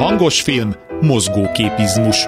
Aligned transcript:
Hangos 0.00 0.42
film, 0.42 0.74
mozgóképizmus. 1.00 2.26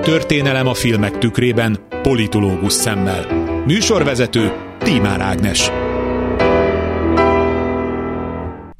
Történelem 0.00 0.66
a 0.66 0.74
filmek 0.74 1.18
tükrében, 1.18 1.78
politológus 2.02 2.72
szemmel. 2.72 3.26
Műsorvezető 3.66 4.52
Tímár 4.78 5.20
Ágnes. 5.20 5.70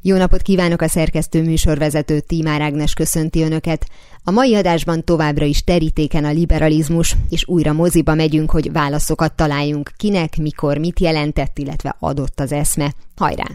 Jó 0.02 0.16
napot 0.16 0.42
kívánok 0.42 0.80
a 0.80 0.88
szerkesztő 0.88 1.42
műsorvezető 1.42 2.20
Tímár 2.20 2.60
Ágnes 2.60 2.92
köszönti 2.92 3.42
Önöket. 3.42 3.86
A 4.24 4.30
mai 4.30 4.54
adásban 4.54 5.04
továbbra 5.04 5.44
is 5.44 5.64
terítéken 5.64 6.24
a 6.24 6.30
liberalizmus, 6.30 7.16
és 7.30 7.48
újra 7.48 7.72
moziba 7.72 8.14
megyünk, 8.14 8.50
hogy 8.50 8.72
válaszokat 8.72 9.32
találjunk, 9.32 9.90
kinek, 9.96 10.36
mikor, 10.36 10.78
mit 10.78 11.00
jelentett, 11.00 11.58
illetve 11.58 11.96
adott 11.98 12.40
az 12.40 12.52
eszme. 12.52 12.92
Hajrá! 13.16 13.46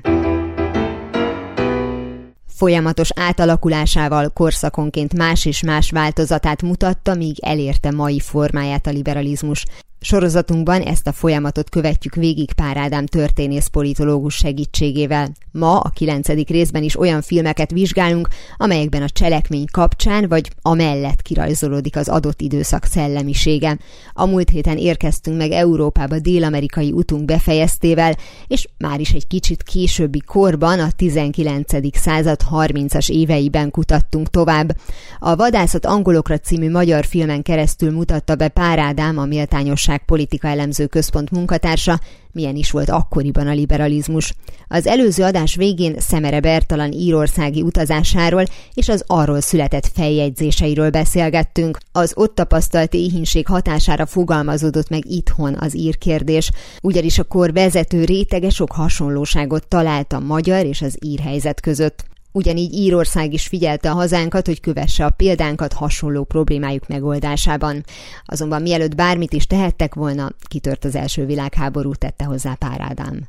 Folyamatos 2.62 3.10
átalakulásával 3.16 4.30
korszakonként 4.30 5.14
más 5.14 5.46
és 5.46 5.64
más 5.64 5.92
változatát 5.92 6.62
mutatta, 6.62 7.16
míg 7.16 7.38
elérte 7.40 7.92
mai 7.92 8.20
formáját 8.20 8.88
a 8.88 8.90
liberalizmus. 8.90 9.66
Sorozatunkban 10.04 10.82
ezt 10.82 11.08
a 11.08 11.12
folyamatot 11.12 11.70
követjük 11.70 12.16
végig 12.16 12.54
Pár 12.54 12.78
Ádám 12.78 13.06
történész 13.06 13.68
politológus 13.68 14.36
segítségével. 14.36 15.32
Ma 15.52 15.80
a 15.80 15.90
kilencedik 15.90 16.50
részben 16.50 16.84
is 16.84 17.00
olyan 17.00 17.22
filmeket 17.22 17.72
vizsgálunk, 17.72 18.28
amelyekben 18.58 19.02
a 19.02 19.10
cselekmény 19.10 19.66
kapcsán 19.72 20.28
vagy 20.28 20.52
amellett 20.62 21.22
kirajzolódik 21.22 21.96
az 21.96 22.08
adott 22.08 22.42
időszak 22.42 22.86
szellemisége. 22.86 23.78
A 24.14 24.26
múlt 24.26 24.50
héten 24.50 24.78
érkeztünk 24.78 25.38
meg 25.38 25.52
Európába 25.52 26.20
dél-amerikai 26.20 26.92
utunk 26.92 27.26
befejeztével, 27.26 28.16
és 28.48 28.68
már 28.78 29.00
is 29.00 29.12
egy 29.12 29.28
kicsit 29.28 29.64
későbbi 29.64 30.22
korban, 30.26 30.80
a 30.80 30.92
19. 30.96 31.98
század 31.98 32.40
30-as 32.52 33.10
éveiben 33.10 33.72
kutattunk 33.72 34.30
tovább. 34.30 34.78
A 35.20 35.36
Vadászat 35.36 35.86
angolokra 35.86 36.38
című 36.38 36.70
magyar 36.70 37.06
filmen 37.06 37.42
keresztül 37.42 37.92
mutatta 37.92 38.36
be 38.36 38.48
Pár 38.48 38.80
Ádám 38.80 39.18
a 39.18 39.26
méltányos 39.26 39.90
Igazság 39.92 40.10
Politika 40.18 40.48
Elemző 40.48 40.86
Központ 40.86 41.32
munkatársa, 41.32 42.00
milyen 42.32 42.56
is 42.56 42.72
volt 42.72 42.90
akkoriban 42.90 43.48
a 43.48 43.52
liberalizmus. 43.52 44.34
Az 44.68 44.88
előző 44.88 45.24
adás 45.24 45.56
végén 45.56 45.96
Szemere 46.00 46.40
Bertalan 46.40 46.92
írországi 46.92 47.62
utazásáról 47.62 48.44
és 48.74 48.90
az 48.90 49.04
arról 49.08 49.42
született 49.42 49.92
feljegyzéseiről 49.94 50.90
beszélgettünk. 50.90 51.78
Az 51.92 52.12
ott 52.16 52.36
tapasztalt 52.36 52.94
éhínség 52.94 53.48
hatására 53.48 54.06
fogalmazódott 54.06 54.90
meg 54.90 55.06
itthon 55.06 55.56
az 55.60 55.76
írkérdés, 55.76 56.52
ugyanis 56.82 57.20
a 57.20 57.24
kor 57.24 57.54
vezető 57.54 58.04
rétege 58.04 58.50
sok 58.50 58.72
hasonlóságot 58.72 59.68
talált 59.68 60.14
a 60.14 60.20
magyar 60.20 60.66
és 60.66 60.82
az 60.82 60.98
írhelyzet 61.00 61.62
között. 61.62 62.11
Ugyanígy 62.32 62.74
Írország 62.74 63.34
is 63.34 63.48
figyelte 63.48 63.90
a 63.90 63.94
hazánkat, 63.94 64.46
hogy 64.46 64.60
kövesse 64.60 65.06
a 65.06 65.10
példánkat 65.10 65.74
hasonló 65.74 66.24
problémájuk 66.24 66.88
megoldásában. 66.88 67.84
Azonban 68.26 68.62
mielőtt 68.62 68.96
bármit 68.96 69.34
is 69.34 69.48
tehettek 69.48 69.94
volna, 69.94 70.32
kitört 70.48 70.86
az 70.86 70.96
első 70.96 71.26
világháború, 71.26 71.94
tette 71.94 72.24
hozzá 72.24 72.54
Pár 72.54 72.82
Ádám. 72.82 73.28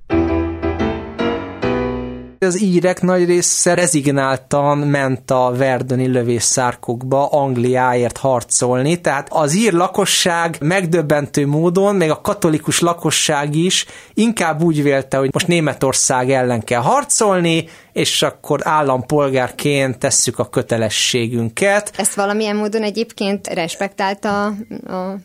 Az 2.46 2.62
írek 2.62 3.02
nagy 3.02 3.24
része 3.24 3.74
rezignáltan 3.74 4.78
ment 4.78 5.30
a 5.30 5.52
verdöni 5.56 6.06
lövészárkokba 6.06 7.26
Angliáért 7.26 8.16
harcolni, 8.16 9.00
tehát 9.00 9.28
az 9.30 9.54
ír 9.54 9.72
lakosság 9.72 10.56
megdöbbentő 10.60 11.46
módon, 11.46 11.94
még 11.94 12.10
a 12.10 12.20
katolikus 12.20 12.80
lakosság 12.80 13.54
is 13.54 13.86
inkább 14.14 14.62
úgy 14.62 14.82
vélte, 14.82 15.16
hogy 15.16 15.30
most 15.32 15.46
Németország 15.46 16.30
ellen 16.30 16.64
kell 16.64 16.80
harcolni, 16.80 17.68
és 17.92 18.22
akkor 18.22 18.60
állampolgárként 18.62 19.98
tesszük 19.98 20.38
a 20.38 20.48
kötelességünket. 20.48 21.92
Ezt 21.96 22.14
valamilyen 22.14 22.56
módon 22.56 22.82
egyébként 22.82 23.46
respektálta 23.46 24.44
a 24.46 24.54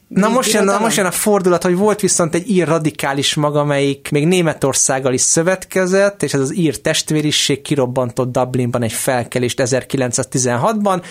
Na 0.07 0.29
most 0.29 0.53
jön, 0.53 0.63
na 0.63 0.79
most 0.79 0.97
jön 0.97 1.05
a 1.05 1.11
fordulat, 1.11 1.63
hogy 1.63 1.75
volt 1.75 1.99
viszont 1.99 2.35
egy 2.35 2.50
ír 2.50 2.67
radikális 2.67 3.33
maga, 3.33 3.59
amelyik 3.59 4.09
még 4.11 4.27
Németországgal 4.27 5.13
is 5.13 5.22
szövetkezett, 5.22 6.23
és 6.23 6.33
ez 6.33 6.39
az 6.39 6.56
ír 6.56 6.81
testvériség 6.81 7.61
kirobbantott 7.61 8.31
Dublinban 8.31 8.83
egy 8.83 8.94
felkelést 8.94 9.61
1916-ban, 9.63 11.03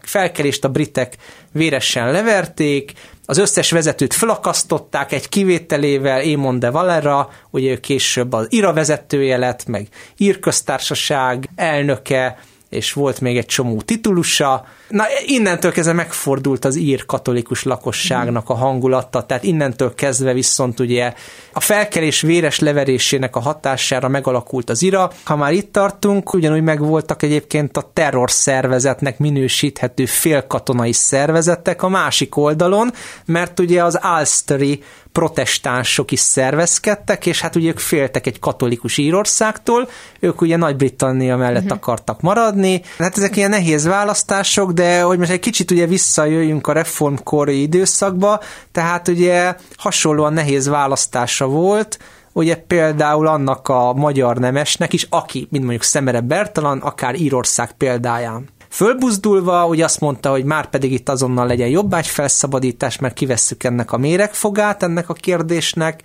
felkelést 0.00 0.64
a 0.64 0.68
britek 0.68 1.16
véresen 1.52 2.12
leverték, 2.12 2.92
az 3.26 3.38
összes 3.38 3.70
vezetőt 3.70 4.14
felakasztották 4.14 5.12
egy 5.12 5.28
kivételével, 5.28 6.20
Émon 6.20 6.58
de 6.58 6.70
Valera, 6.70 7.30
ugye 7.50 7.70
ő 7.70 7.76
később 7.76 8.32
az 8.32 8.46
IRA 8.48 8.72
vezetője 8.72 9.36
lett, 9.36 9.66
meg 9.66 9.88
írköztársaság 10.16 11.48
elnöke, 11.56 12.38
és 12.74 12.92
volt 12.92 13.20
még 13.20 13.36
egy 13.36 13.46
csomó 13.46 13.80
titulusa. 13.80 14.66
Na, 14.88 15.04
innentől 15.26 15.72
kezdve 15.72 15.92
megfordult 15.92 16.64
az 16.64 16.76
ír 16.76 17.06
katolikus 17.06 17.62
lakosságnak 17.62 18.48
a 18.48 18.54
hangulata, 18.54 19.22
tehát 19.22 19.44
innentől 19.44 19.94
kezdve 19.94 20.32
viszont 20.32 20.80
ugye 20.80 21.12
a 21.52 21.60
felkelés 21.60 22.20
véres 22.20 22.58
leverésének 22.58 23.36
a 23.36 23.40
hatására 23.40 24.08
megalakult 24.08 24.70
az 24.70 24.82
IRA. 24.82 25.10
Ha 25.24 25.36
már 25.36 25.52
itt 25.52 25.72
tartunk, 25.72 26.34
ugyanúgy 26.34 26.62
megvoltak 26.62 27.22
egyébként 27.22 27.76
a 27.76 27.90
terror 27.92 28.30
szervezetnek 28.30 29.18
minősíthető 29.18 30.06
félkatonai 30.06 30.92
szervezetek 30.92 31.82
a 31.82 31.88
másik 31.88 32.36
oldalon, 32.36 32.92
mert 33.24 33.60
ugye 33.60 33.84
az 33.84 33.98
Ulsteri 34.18 34.82
protestánsok 35.14 36.10
is 36.10 36.20
szervezkedtek, 36.20 37.26
és 37.26 37.40
hát 37.40 37.56
ugye 37.56 37.68
ők 37.68 37.78
féltek 37.78 38.26
egy 38.26 38.38
katolikus 38.38 38.98
Írországtól, 38.98 39.88
ők 40.20 40.40
ugye 40.40 40.56
Nagy-Britannia 40.56 41.36
mellett 41.36 41.62
uh-huh. 41.62 41.78
akartak 41.78 42.20
maradni. 42.20 42.82
Hát 42.98 43.16
ezek 43.16 43.36
ilyen 43.36 43.50
nehéz 43.50 43.84
választások, 43.84 44.72
de 44.72 45.02
hogy 45.02 45.18
most 45.18 45.30
egy 45.30 45.40
kicsit 45.40 45.70
ugye 45.70 45.86
visszajöjjünk 45.86 46.66
a 46.66 46.72
reformkori 46.72 47.60
időszakba, 47.60 48.40
tehát 48.72 49.08
ugye 49.08 49.54
hasonlóan 49.76 50.32
nehéz 50.32 50.68
választása 50.68 51.46
volt, 51.46 51.98
ugye 52.32 52.56
például 52.56 53.26
annak 53.26 53.68
a 53.68 53.92
magyar 53.92 54.36
nemesnek 54.36 54.92
is, 54.92 55.06
aki, 55.10 55.46
mint 55.50 55.64
mondjuk 55.64 55.84
Szemere 55.84 56.20
Bertalan, 56.20 56.78
akár 56.78 57.14
Írország 57.14 57.72
példáján 57.72 58.48
Fölbuzdulva, 58.74 59.66
ugye 59.66 59.84
azt 59.84 60.00
mondta, 60.00 60.30
hogy 60.30 60.44
már 60.44 60.70
pedig 60.70 60.92
itt 60.92 61.08
azonnal 61.08 61.46
legyen 61.46 61.68
jobbágy 61.68 62.06
felszabadítás, 62.06 62.98
mert 62.98 63.14
kivesszük 63.14 63.64
ennek 63.64 63.92
a 63.92 63.96
méregfogát 63.96 64.82
ennek 64.82 65.08
a 65.08 65.12
kérdésnek, 65.12 66.02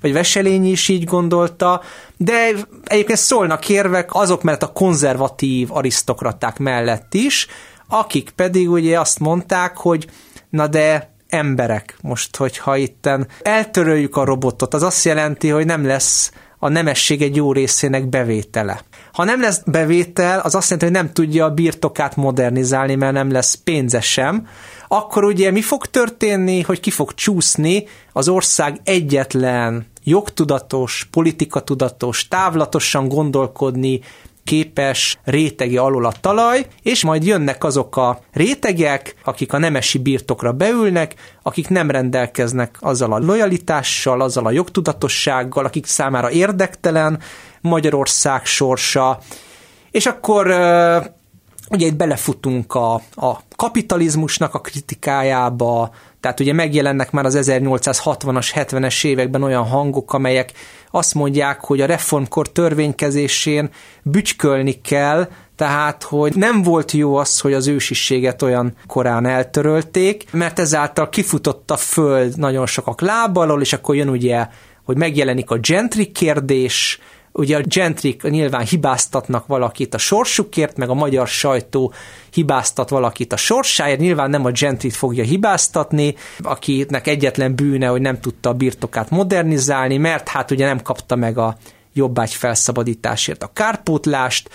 vagy 0.00 0.12
Veselényi 0.12 0.70
is 0.70 0.88
így 0.88 1.04
gondolta, 1.04 1.82
de 2.16 2.50
egyébként 2.84 3.18
szólnak 3.18 3.68
érvek 3.68 4.14
azok 4.14 4.42
mellett 4.42 4.62
a 4.62 4.72
konzervatív 4.72 5.72
arisztokraták 5.72 6.58
mellett 6.58 7.14
is, 7.14 7.46
akik 7.88 8.30
pedig 8.30 8.70
ugye 8.70 9.00
azt 9.00 9.18
mondták, 9.18 9.76
hogy 9.76 10.06
na 10.50 10.66
de 10.66 11.14
emberek, 11.28 11.96
most 12.02 12.36
hogyha 12.36 12.76
itten 12.76 13.28
eltöröljük 13.42 14.16
a 14.16 14.24
robotot, 14.24 14.74
az 14.74 14.82
azt 14.82 15.04
jelenti, 15.04 15.48
hogy 15.48 15.66
nem 15.66 15.86
lesz 15.86 16.32
a 16.62 16.68
nemesség 16.68 17.22
egy 17.22 17.36
jó 17.36 17.52
részének 17.52 18.08
bevétele. 18.08 18.80
Ha 19.12 19.24
nem 19.24 19.40
lesz 19.40 19.62
bevétel, 19.66 20.40
az 20.40 20.54
azt 20.54 20.70
jelenti, 20.70 20.84
hogy 20.84 21.04
nem 21.04 21.12
tudja 21.12 21.44
a 21.44 21.50
birtokát 21.50 22.16
modernizálni, 22.16 22.94
mert 22.94 23.12
nem 23.12 23.30
lesz 23.30 23.54
pénze 23.54 24.00
sem, 24.00 24.46
akkor 24.88 25.24
ugye 25.24 25.50
mi 25.50 25.62
fog 25.62 25.86
történni, 25.86 26.60
hogy 26.60 26.80
ki 26.80 26.90
fog 26.90 27.14
csúszni 27.14 27.84
az 28.12 28.28
ország 28.28 28.80
egyetlen 28.84 29.86
jogtudatos, 30.04 31.08
politikatudatos, 31.10 32.28
távlatosan 32.28 33.08
gondolkodni, 33.08 34.00
képes 34.50 35.18
rétegi 35.24 35.76
alul 35.76 36.06
a 36.06 36.12
talaj, 36.20 36.66
és 36.82 37.04
majd 37.04 37.24
jönnek 37.24 37.64
azok 37.64 37.96
a 37.96 38.18
rétegek, 38.32 39.14
akik 39.24 39.52
a 39.52 39.58
nemesi 39.58 39.98
birtokra 39.98 40.52
beülnek, 40.52 41.14
akik 41.42 41.68
nem 41.68 41.90
rendelkeznek 41.90 42.76
azzal 42.80 43.12
a 43.12 43.18
lojalitással, 43.18 44.20
azzal 44.20 44.46
a 44.46 44.50
jogtudatossággal, 44.50 45.64
akik 45.64 45.86
számára 45.86 46.30
érdektelen 46.30 47.20
Magyarország 47.60 48.44
sorsa, 48.44 49.18
és 49.90 50.06
akkor 50.06 50.46
ugye 51.70 51.86
itt 51.86 51.96
belefutunk 51.96 52.74
a, 52.74 52.94
a 53.14 53.40
kapitalizmusnak 53.56 54.54
a 54.54 54.60
kritikájába, 54.60 55.90
tehát 56.20 56.40
ugye 56.40 56.52
megjelennek 56.52 57.10
már 57.10 57.24
az 57.24 57.38
1860-as, 57.40 58.50
70-es 58.54 59.04
években 59.04 59.42
olyan 59.42 59.64
hangok, 59.64 60.12
amelyek 60.12 60.52
azt 60.90 61.14
mondják, 61.14 61.60
hogy 61.60 61.80
a 61.80 61.86
reformkor 61.86 62.52
törvénykezésén 62.52 63.70
bütykölni 64.02 64.80
kell, 64.80 65.28
tehát, 65.56 66.02
hogy 66.02 66.36
nem 66.36 66.62
volt 66.62 66.92
jó 66.92 67.16
az, 67.16 67.40
hogy 67.40 67.52
az 67.52 67.66
ősiséget 67.66 68.42
olyan 68.42 68.74
korán 68.86 69.26
eltörölték, 69.26 70.32
mert 70.32 70.58
ezáltal 70.58 71.08
kifutott 71.08 71.70
a 71.70 71.76
föld 71.76 72.38
nagyon 72.38 72.66
sokak 72.66 73.00
lábalól, 73.00 73.60
és 73.60 73.72
akkor 73.72 73.94
jön 73.94 74.08
ugye, 74.08 74.46
hogy 74.84 74.96
megjelenik 74.96 75.50
a 75.50 75.58
gentry 75.58 76.12
kérdés, 76.12 77.00
Ugye 77.32 77.56
a 77.56 77.62
gentrik 77.64 78.22
nyilván 78.22 78.64
hibáztatnak 78.64 79.46
valakit 79.46 79.94
a 79.94 79.98
sorsukért, 79.98 80.76
meg 80.76 80.88
a 80.88 80.94
magyar 80.94 81.28
sajtó 81.28 81.92
hibáztat 82.32 82.88
valakit 82.88 83.32
a 83.32 83.36
sorsáért, 83.36 84.00
nyilván 84.00 84.30
nem 84.30 84.44
a 84.44 84.50
gentrit 84.50 84.94
fogja 84.94 85.24
hibáztatni, 85.24 86.14
akinek 86.38 87.06
egyetlen 87.06 87.54
bűne, 87.54 87.86
hogy 87.86 88.00
nem 88.00 88.20
tudta 88.20 88.48
a 88.48 88.54
birtokát 88.54 89.10
modernizálni, 89.10 89.96
mert 89.96 90.28
hát 90.28 90.50
ugye 90.50 90.66
nem 90.66 90.82
kapta 90.82 91.16
meg 91.16 91.38
a 91.38 91.56
jobbágy 91.92 92.34
felszabadításért 92.34 93.42
a 93.42 93.50
kárpótlást, 93.52 94.50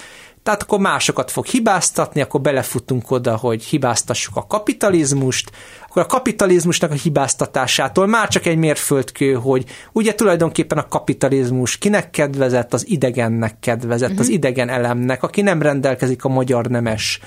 Tehát 0.46 0.64
akkor 0.64 0.80
másokat 0.80 1.32
fog 1.32 1.46
hibáztatni, 1.46 2.22
akkor 2.22 2.42
belefutunk 2.42 3.12
oda, 3.12 3.36
hogy 3.36 3.64
hibáztassuk 3.64 4.36
a 4.36 4.48
kapitalizmust, 4.48 5.52
akkor 5.88 6.02
a 6.02 6.06
kapitalizmusnak 6.06 6.92
a 6.92 6.94
hibáztatásától 6.94 8.08
már 8.08 8.28
csak 8.28 8.46
egy 8.46 8.58
mérföldkő, 8.58 9.34
hogy 9.34 9.66
ugye 9.92 10.16
tulajdonképpen 10.16 10.78
a 10.78 10.88
kapitalizmus 10.88 11.78
kinek 11.78 12.10
kedvezett, 12.10 12.74
az 12.74 12.88
idegennek 12.88 13.60
kedvezett, 13.60 14.10
uh-huh. 14.10 14.26
az 14.26 14.32
idegen 14.32 14.70
elemnek, 14.70 15.24
aki 15.24 15.42
nem 15.42 15.62
rendelkezik 15.62 16.24
a 16.24 16.30
magyar 16.30 16.66
nemes 16.66 17.20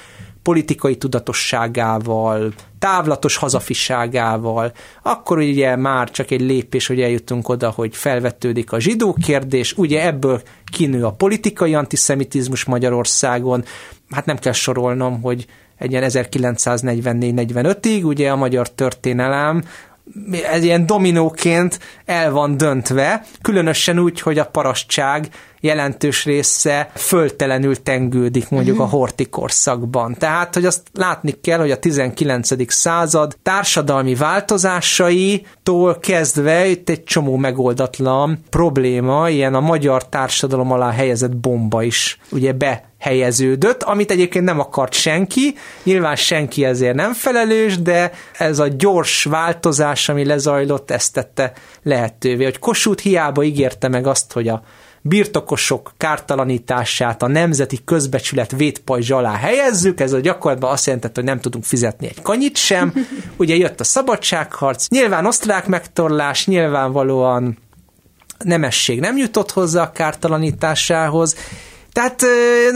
politikai 0.49 0.97
tudatosságával, 0.97 2.53
távlatos 2.79 3.37
hazafiságával, 3.37 4.73
akkor 5.03 5.39
ugye 5.39 5.77
már 5.77 6.11
csak 6.11 6.31
egy 6.31 6.41
lépés, 6.41 6.87
hogy 6.87 7.01
eljutunk 7.01 7.49
oda, 7.49 7.71
hogy 7.71 7.97
felvetődik 7.97 8.73
a 8.73 8.81
zsidó 8.81 9.17
kérdés, 9.25 9.73
ugye 9.77 10.07
ebből 10.07 10.43
kinő 10.73 11.05
a 11.05 11.13
politikai 11.13 11.75
antiszemitizmus 11.75 12.65
Magyarországon, 12.65 13.65
hát 14.11 14.27
nem 14.27 14.39
kell 14.39 14.53
sorolnom, 14.53 15.23
hogy 15.23 15.47
egy 15.79 15.91
ilyen 15.91 16.05
1944-45-ig, 16.07 18.05
ugye 18.05 18.31
a 18.31 18.37
magyar 18.37 18.71
történelem 18.71 19.65
ez 20.53 20.63
ilyen 20.63 20.87
dominóként 20.87 21.79
el 22.05 22.31
van 22.31 22.57
döntve, 22.57 23.25
különösen 23.43 23.99
úgy, 23.99 24.21
hogy 24.21 24.39
a 24.39 24.47
parasztság 24.47 25.29
jelentős 25.61 26.25
része 26.25 26.91
föltelenül 26.95 27.83
tengődik 27.83 28.49
mondjuk 28.49 28.79
a 28.81 28.85
mhm. 28.85 28.93
horti 28.93 29.25
korszakban. 29.25 30.15
Tehát, 30.19 30.55
hogy 30.55 30.65
azt 30.65 30.83
látni 30.93 31.41
kell, 31.41 31.59
hogy 31.59 31.71
a 31.71 31.79
19. 31.79 32.73
század 32.73 33.37
társadalmi 33.43 34.15
változásaitól 34.15 35.99
kezdve 35.99 36.67
itt 36.67 36.89
egy 36.89 37.05
csomó 37.05 37.37
megoldatlan 37.37 38.43
probléma, 38.51 39.29
ilyen 39.29 39.55
a 39.55 39.61
magyar 39.61 40.09
társadalom 40.09 40.73
alá 40.73 40.91
helyezett 40.91 41.37
bomba 41.37 41.83
is 41.83 42.19
ugye 42.31 42.53
be 42.53 42.89
helyeződött, 42.99 43.83
amit 43.83 44.11
egyébként 44.11 44.45
nem 44.45 44.61
akart 44.61 44.93
senki, 44.93 45.55
nyilván 45.83 46.17
senki 46.17 46.65
ezért 46.65 46.95
nem 46.95 47.13
felelős, 47.13 47.83
de 47.83 48.13
ez 48.39 48.59
a 48.59 48.69
gyors 48.69 49.25
változás, 49.25 50.09
ami 50.09 50.25
lezajlott, 50.25 50.91
ezt 50.91 51.13
tette 51.13 51.53
lehetővé, 51.83 52.45
hogy 52.45 52.59
Kossuth 52.59 53.03
hiába 53.03 53.43
ígérte 53.43 53.89
meg 53.89 54.07
azt, 54.07 54.33
hogy 54.33 54.49
a 54.49 54.63
birtokosok 55.09 55.93
kártalanítását 55.97 57.23
a 57.23 57.27
nemzeti 57.27 57.79
közbecsület 57.85 58.51
vétpajzs 58.51 59.11
alá 59.11 59.35
helyezzük, 59.35 60.01
ez 60.01 60.13
a 60.13 60.21
gyakorlatban 60.21 60.71
azt 60.71 60.87
jelentett, 60.87 61.15
hogy 61.15 61.25
nem 61.25 61.41
tudunk 61.41 61.65
fizetni 61.65 62.07
egy 62.07 62.23
kanyit 62.23 62.57
sem. 62.57 62.93
Ugye 63.37 63.57
jött 63.57 63.81
a 63.81 63.85
szabadságharc, 63.85 64.89
nyilván 64.89 65.27
osztrák 65.27 65.67
megtorlás, 65.67 66.47
nyilvánvalóan 66.47 67.59
nemesség 68.45 69.01
nem 69.01 69.17
jutott 69.17 69.51
hozzá 69.51 69.83
a 69.83 69.93
kártalanításához, 69.93 71.37
tehát 71.93 72.25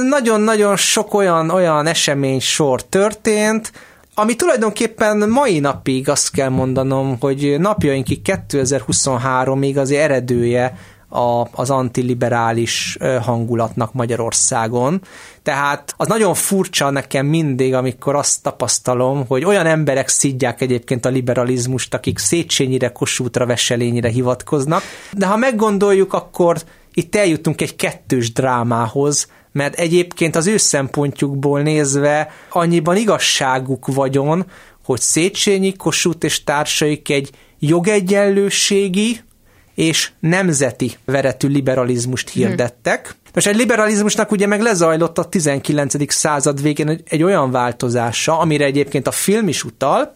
nagyon-nagyon 0.08 0.76
sok 0.76 1.14
olyan, 1.14 1.50
olyan 1.50 1.87
esemény 1.87 2.40
sor 2.40 2.84
történt, 2.84 3.73
ami 4.14 4.37
tulajdonképpen 4.37 5.29
mai 5.29 5.58
napig 5.58 6.08
azt 6.08 6.31
kell 6.31 6.49
mondanom, 6.49 7.17
hogy 7.20 7.56
napjainkig 7.58 8.20
2023-ig 8.25 9.76
az 9.76 9.90
eredője 9.90 10.79
a, 11.12 11.49
az 11.53 11.70
antiliberális 11.70 12.99
hangulatnak 13.23 13.93
Magyarországon. 13.93 15.00
Tehát 15.43 15.94
az 15.97 16.06
nagyon 16.06 16.35
furcsa 16.35 16.91
nekem 16.91 17.26
mindig, 17.26 17.75
amikor 17.75 18.14
azt 18.14 18.43
tapasztalom, 18.43 19.25
hogy 19.26 19.44
olyan 19.44 19.67
emberek 19.67 20.09
szidják 20.09 20.61
egyébként 20.61 21.06
a 21.06 21.09
liberalizmust, 21.09 21.94
akik 21.94 22.19
Széchenyire, 22.19 22.88
Kossuthra, 22.88 23.47
Veselényire 23.47 24.09
hivatkoznak, 24.09 24.82
de 25.12 25.26
ha 25.26 25.37
meggondoljuk, 25.37 26.12
akkor 26.12 26.56
itt 26.94 27.17
eljutunk 27.17 27.61
egy 27.61 27.76
kettős 27.76 28.32
drámához, 28.32 29.26
mert 29.53 29.75
egyébként 29.75 30.37
az 30.37 30.47
ő 30.47 30.56
szempontjukból 30.56 31.61
nézve 31.61 32.31
annyiban 32.50 32.97
igazságuk 32.97 33.87
vagyon, 33.94 34.47
hogy 34.85 35.00
Széchenyi, 35.00 35.73
Kossuth 35.73 36.25
és 36.25 36.44
társaik 36.44 37.11
egy 37.11 37.31
jogegyenlőségi, 37.58 39.20
és 39.82 40.11
nemzeti 40.20 40.93
veretű 41.05 41.49
liberalizmust 41.49 42.31
hirdettek. 42.31 43.06
Hmm. 43.06 43.20
Most 43.34 43.46
egy 43.46 43.56
liberalizmusnak 43.56 44.31
ugye 44.31 44.46
meg 44.46 44.61
lezajlott 44.61 45.19
a 45.19 45.25
19. 45.25 46.12
század 46.12 46.62
végén 46.62 46.88
egy, 46.88 47.02
egy 47.08 47.23
olyan 47.23 47.50
változása, 47.50 48.38
amire 48.38 48.64
egyébként 48.64 49.06
a 49.06 49.11
film 49.11 49.49
is 49.49 49.64
utal, 49.64 50.14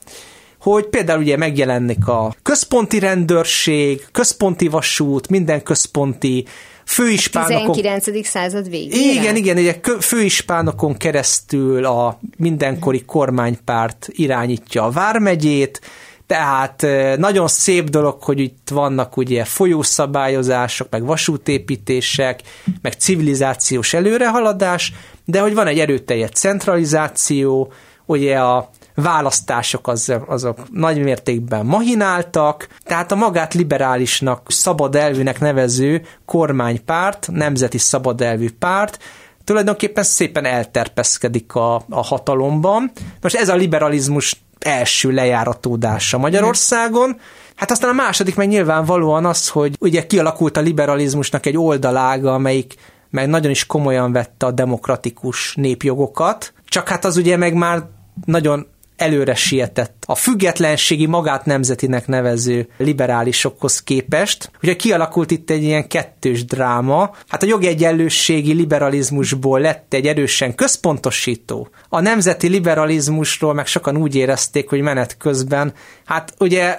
hogy 0.60 0.86
például 0.86 1.20
ugye 1.20 1.36
megjelennek 1.36 2.08
a 2.08 2.34
központi 2.42 2.98
rendőrség, 2.98 4.06
központi 4.12 4.68
vasút, 4.68 5.28
minden 5.28 5.62
központi 5.62 6.46
főispánokon... 6.84 7.74
19. 7.74 8.26
század 8.26 8.70
végén. 8.70 9.10
Igen, 9.10 9.36
igen, 9.36 9.56
ugye 9.56 9.80
főispánokon 10.00 10.96
keresztül 10.96 11.84
a 11.84 12.18
mindenkori 12.36 13.04
kormánypárt 13.04 14.08
irányítja 14.10 14.84
a 14.84 14.90
vármegyét, 14.90 15.80
tehát 16.26 16.86
nagyon 17.16 17.48
szép 17.48 17.88
dolog, 17.88 18.22
hogy 18.22 18.40
itt 18.40 18.68
vannak 18.70 19.16
ugye 19.16 19.44
folyószabályozások, 19.44 20.90
meg 20.90 21.04
vasútépítések, 21.04 22.40
meg 22.82 22.92
civilizációs 22.92 23.94
előrehaladás, 23.94 24.92
de 25.24 25.40
hogy 25.40 25.54
van 25.54 25.66
egy 25.66 25.78
erőteljes 25.78 26.30
centralizáció, 26.30 27.72
ugye 28.06 28.38
a 28.38 28.70
választások 28.94 29.88
az, 29.88 30.12
azok 30.26 30.58
nagy 30.72 31.02
mértékben 31.02 31.66
mahináltak, 31.66 32.68
tehát 32.84 33.12
a 33.12 33.16
magát 33.16 33.54
liberálisnak, 33.54 34.46
szabad 34.48 34.94
elvűnek 34.94 35.40
nevező 35.40 36.02
kormánypárt, 36.24 37.28
nemzeti 37.32 37.78
szabad 37.78 38.20
elvű 38.20 38.50
párt, 38.58 38.98
tulajdonképpen 39.44 40.04
szépen 40.04 40.44
elterpeszkedik 40.44 41.54
a, 41.54 41.74
a 41.74 42.02
hatalomban. 42.02 42.90
Most 43.20 43.36
ez 43.36 43.48
a 43.48 43.54
liberalizmus 43.54 44.36
első 44.66 45.10
lejáratódása 45.10 46.18
Magyarországon. 46.18 47.20
Hát 47.56 47.70
aztán 47.70 47.90
a 47.90 47.92
második 47.92 48.36
meg 48.36 48.48
nyilvánvalóan 48.48 49.24
az, 49.24 49.48
hogy 49.48 49.76
ugye 49.80 50.06
kialakult 50.06 50.56
a 50.56 50.60
liberalizmusnak 50.60 51.46
egy 51.46 51.56
oldalága, 51.56 52.34
amelyik 52.34 52.74
meg 53.10 53.28
nagyon 53.28 53.50
is 53.50 53.66
komolyan 53.66 54.12
vette 54.12 54.46
a 54.46 54.50
demokratikus 54.50 55.54
népjogokat, 55.54 56.52
csak 56.64 56.88
hát 56.88 57.04
az 57.04 57.16
ugye 57.16 57.36
meg 57.36 57.54
már 57.54 57.82
nagyon 58.24 58.66
előre 58.96 59.34
sietett 59.34 60.02
a 60.06 60.14
függetlenségi 60.14 61.06
magát 61.06 61.44
nemzetinek 61.44 62.06
nevező 62.06 62.68
liberálisokhoz 62.78 63.82
képest. 63.82 64.50
Ugye 64.62 64.76
kialakult 64.76 65.30
itt 65.30 65.50
egy 65.50 65.62
ilyen 65.62 65.88
kettős 65.88 66.44
dráma. 66.44 67.10
Hát 67.28 67.42
a 67.42 67.46
jogegyenlőségi 67.46 68.52
liberalizmusból 68.52 69.60
lett 69.60 69.94
egy 69.94 70.06
erősen 70.06 70.54
központosító. 70.54 71.68
A 71.88 72.00
nemzeti 72.00 72.48
liberalizmusról 72.48 73.54
meg 73.54 73.66
sokan 73.66 73.96
úgy 73.96 74.14
érezték, 74.14 74.68
hogy 74.68 74.80
menet 74.80 75.16
közben, 75.16 75.72
hát 76.04 76.34
ugye 76.38 76.78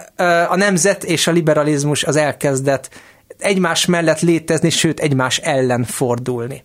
a 0.50 0.56
nemzet 0.56 1.03
és 1.03 1.27
a 1.27 1.32
liberalizmus 1.32 2.03
az 2.03 2.15
elkezdett 2.15 2.89
egymás 3.38 3.86
mellett 3.86 4.20
létezni, 4.22 4.70
sőt 4.70 5.00
egymás 5.00 5.38
ellen 5.38 5.84
fordulni 5.84 6.63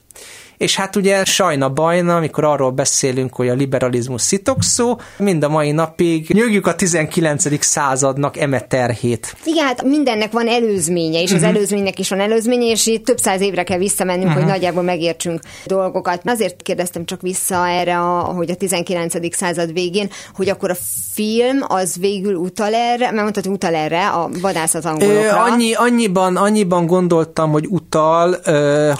és 0.63 0.77
hát 0.77 0.97
ugye 0.97 1.25
sajna 1.25 1.69
bajna, 1.69 2.17
amikor 2.17 2.45
arról 2.45 2.71
beszélünk, 2.71 3.35
hogy 3.35 3.49
a 3.49 3.55
liberalizmus 3.55 4.23
szitokszó, 4.23 5.01
mind 5.19 5.45
a 5.45 5.49
mai 5.49 5.71
napig 5.71 6.29
nyögjük 6.29 6.67
a 6.67 6.75
19. 6.75 7.65
századnak 7.65 8.37
eme 8.37 8.61
terhét. 8.61 9.37
Igen, 9.45 9.65
hát 9.65 9.83
mindennek 9.83 10.33
van 10.33 10.49
előzménye, 10.49 11.21
és 11.21 11.31
az 11.31 11.37
uh-huh. 11.37 11.49
előzménynek 11.49 11.99
is 11.99 12.09
van 12.09 12.21
előzménye, 12.21 12.71
és 12.71 12.87
itt 12.87 13.05
több 13.05 13.19
száz 13.19 13.41
évre 13.41 13.63
kell 13.63 13.79
visszamennünk, 13.79 14.27
uh-huh. 14.27 14.43
hogy 14.43 14.53
nagyjából 14.53 14.83
megértsünk 14.83 15.41
dolgokat. 15.65 16.23
Azért 16.25 16.63
kérdeztem 16.63 17.05
csak 17.05 17.21
vissza 17.21 17.69
erre, 17.69 17.99
a, 17.99 18.19
hogy 18.19 18.51
a 18.51 18.55
19. 18.55 19.37
század 19.37 19.73
végén, 19.73 20.11
hogy 20.35 20.49
akkor 20.49 20.71
a 20.71 20.77
film 21.13 21.59
az 21.69 21.97
végül 22.01 22.35
utal 22.35 22.75
erre, 22.75 23.11
mert 23.11 23.23
mondtad, 23.23 23.47
utal 23.47 23.75
erre 23.75 24.09
a 24.09 24.29
vadászat 24.41 24.85
angolokra. 24.85 25.43
Annyi, 25.43 25.75
annyiban, 25.75 26.37
annyiban 26.37 26.87
gondoltam, 26.87 27.51
hogy 27.51 27.67
utal, 27.69 28.37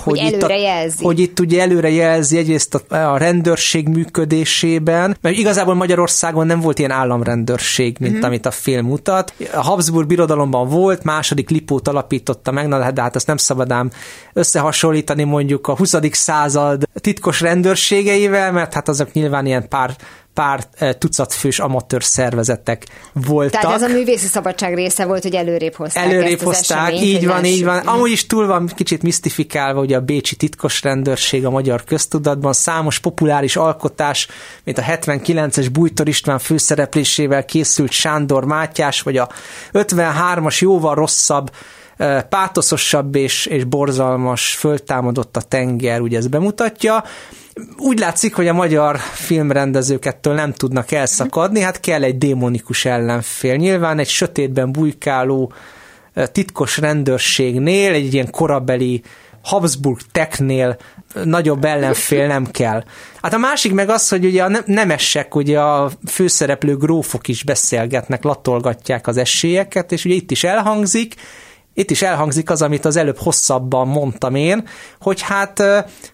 hogy, 0.05 0.21
hogy, 0.21 0.33
itt 0.33 0.43
a, 0.43 0.55
jelzi. 0.55 1.02
Hogy 1.03 1.19
itt 1.19 1.41
ugye 1.41 1.61
előre 1.61 1.91
jelzi 1.91 2.37
egyrészt 2.37 2.75
a, 2.75 2.95
a 2.97 3.17
rendőrség 3.17 3.89
működésében, 3.89 5.17
mert 5.21 5.37
igazából 5.37 5.75
Magyarországon 5.75 6.47
nem 6.47 6.61
volt 6.61 6.79
ilyen 6.79 6.91
államrendőrség, 6.91 7.97
mint 8.01 8.13
mm-hmm. 8.13 8.23
amit 8.23 8.47
a 8.47 8.51
film 8.51 8.87
mutat. 8.87 9.33
A 9.55 9.63
Habsburg 9.63 10.07
birodalomban 10.07 10.69
volt, 10.69 11.05
második 11.05 11.51
Lipót 11.51 11.89
alapította 11.89 12.51
meg, 12.51 12.69
na, 12.69 12.91
de 12.91 13.03
hát 13.03 13.17
azt 13.17 13.27
nem 13.27 13.37
szabadám 13.37 13.91
összehasonlítani 14.33 15.25
mondjuk 15.25 15.69
a 15.69 15.77
20. 15.77 15.95
század 16.11 16.83
titkos 16.95 17.41
rendőrségeivel, 17.41 18.53
mert 18.53 18.75
hát 18.75 18.89
azok 18.89 19.13
nyilván 19.13 19.47
ilyen 19.47 19.69
pár 19.69 19.97
pár 20.35 20.65
eh, 20.73 20.93
tucatfős 20.93 21.59
amatőr 21.59 22.05
szervezetek 22.05 22.87
voltak. 23.13 23.61
Tehát 23.61 23.77
ez 23.77 23.91
a 23.91 23.95
művészi 23.95 24.27
szabadság 24.27 24.75
része 24.75 25.05
volt, 25.05 25.23
hogy 25.23 25.35
előrébb 25.35 25.75
hozták 25.75 26.05
Előrébb 26.05 26.33
ezt 26.33 26.43
hozták, 26.43 26.79
eseményt, 26.79 27.03
így 27.03 27.27
van, 27.27 27.45
így 27.45 27.65
van. 27.65 27.79
Amúgy 27.79 28.11
is 28.11 28.27
túl 28.27 28.47
van 28.47 28.71
kicsit 28.75 29.03
misztifikálva, 29.03 29.79
hogy 29.79 29.93
a 29.93 30.01
Bécsi 30.01 30.37
titkos 30.37 30.83
rendőrség 30.83 31.47
a 31.47 31.51
magyar 31.51 31.85
köztudatban 31.85 32.53
számos 32.53 32.99
populáris 32.99 33.57
alkotás, 33.57 34.29
mint 34.65 34.79
a 34.79 34.83
79-es 34.83 35.69
Bújtor 35.73 36.09
István 36.09 36.39
főszereplésével 36.39 37.45
készült 37.45 37.91
Sándor 37.91 38.45
Mátyás, 38.45 39.03
vagy 39.03 39.17
a 39.17 39.29
53-as 39.73 40.59
jóval 40.59 40.95
rosszabb 40.95 41.51
eh, 41.97 42.23
pátoszosabb 42.23 43.15
és, 43.15 43.47
és 43.47 43.65
borzalmas, 43.65 44.55
föltámadott 44.55 45.37
a 45.37 45.41
tenger, 45.41 46.01
ugye 46.01 46.17
ez 46.17 46.27
bemutatja, 46.27 47.05
úgy 47.77 47.99
látszik, 47.99 48.35
hogy 48.35 48.49
a 48.49 48.53
magyar 48.53 48.99
filmrendezők 48.99 50.05
ettől 50.05 50.35
nem 50.35 50.53
tudnak 50.53 50.93
elszakadni, 50.93 51.61
hát 51.61 51.81
kell 51.81 52.03
egy 52.03 52.19
démonikus 52.19 52.85
ellenfél. 52.85 53.55
Nyilván 53.55 53.99
egy 53.99 54.09
sötétben 54.09 54.73
bujkáló 54.73 55.53
titkos 56.33 56.79
rendőrségnél, 56.79 57.93
egy 57.93 58.15
ilyen 58.15 58.31
korabeli 58.31 59.03
Habsburg 59.43 59.99
teknél 60.13 60.77
nagyobb 61.25 61.65
ellenfél 61.65 62.27
nem 62.27 62.51
kell. 62.51 62.85
Hát 63.23 63.33
a 63.35 63.39
másik 63.39 63.73
meg 63.73 63.89
az, 63.89 64.09
hogy 64.09 64.25
ugye 64.25 64.45
a 64.45 64.63
nemesek, 64.67 65.35
ugye 65.35 65.61
a 65.61 65.91
főszereplő 66.09 66.77
grófok 66.77 67.29
is 67.29 67.45
beszélgetnek, 67.45 68.23
latolgatják 68.23 69.07
az 69.07 69.17
esélyeket, 69.17 69.93
és 69.93 70.05
ugye 70.05 70.15
itt 70.15 70.31
is 70.31 70.45
elhangzik, 70.45 71.15
itt 71.75 71.91
is 71.91 72.03
elhangzik 72.03 72.51
az, 72.51 72.63
amit 72.63 72.85
az 72.85 72.97
előbb 72.97 73.19
hosszabban 73.19 73.89
mondtam 73.89 74.35
én, 74.35 74.69
hogy 75.01 75.21
hát 75.21 75.63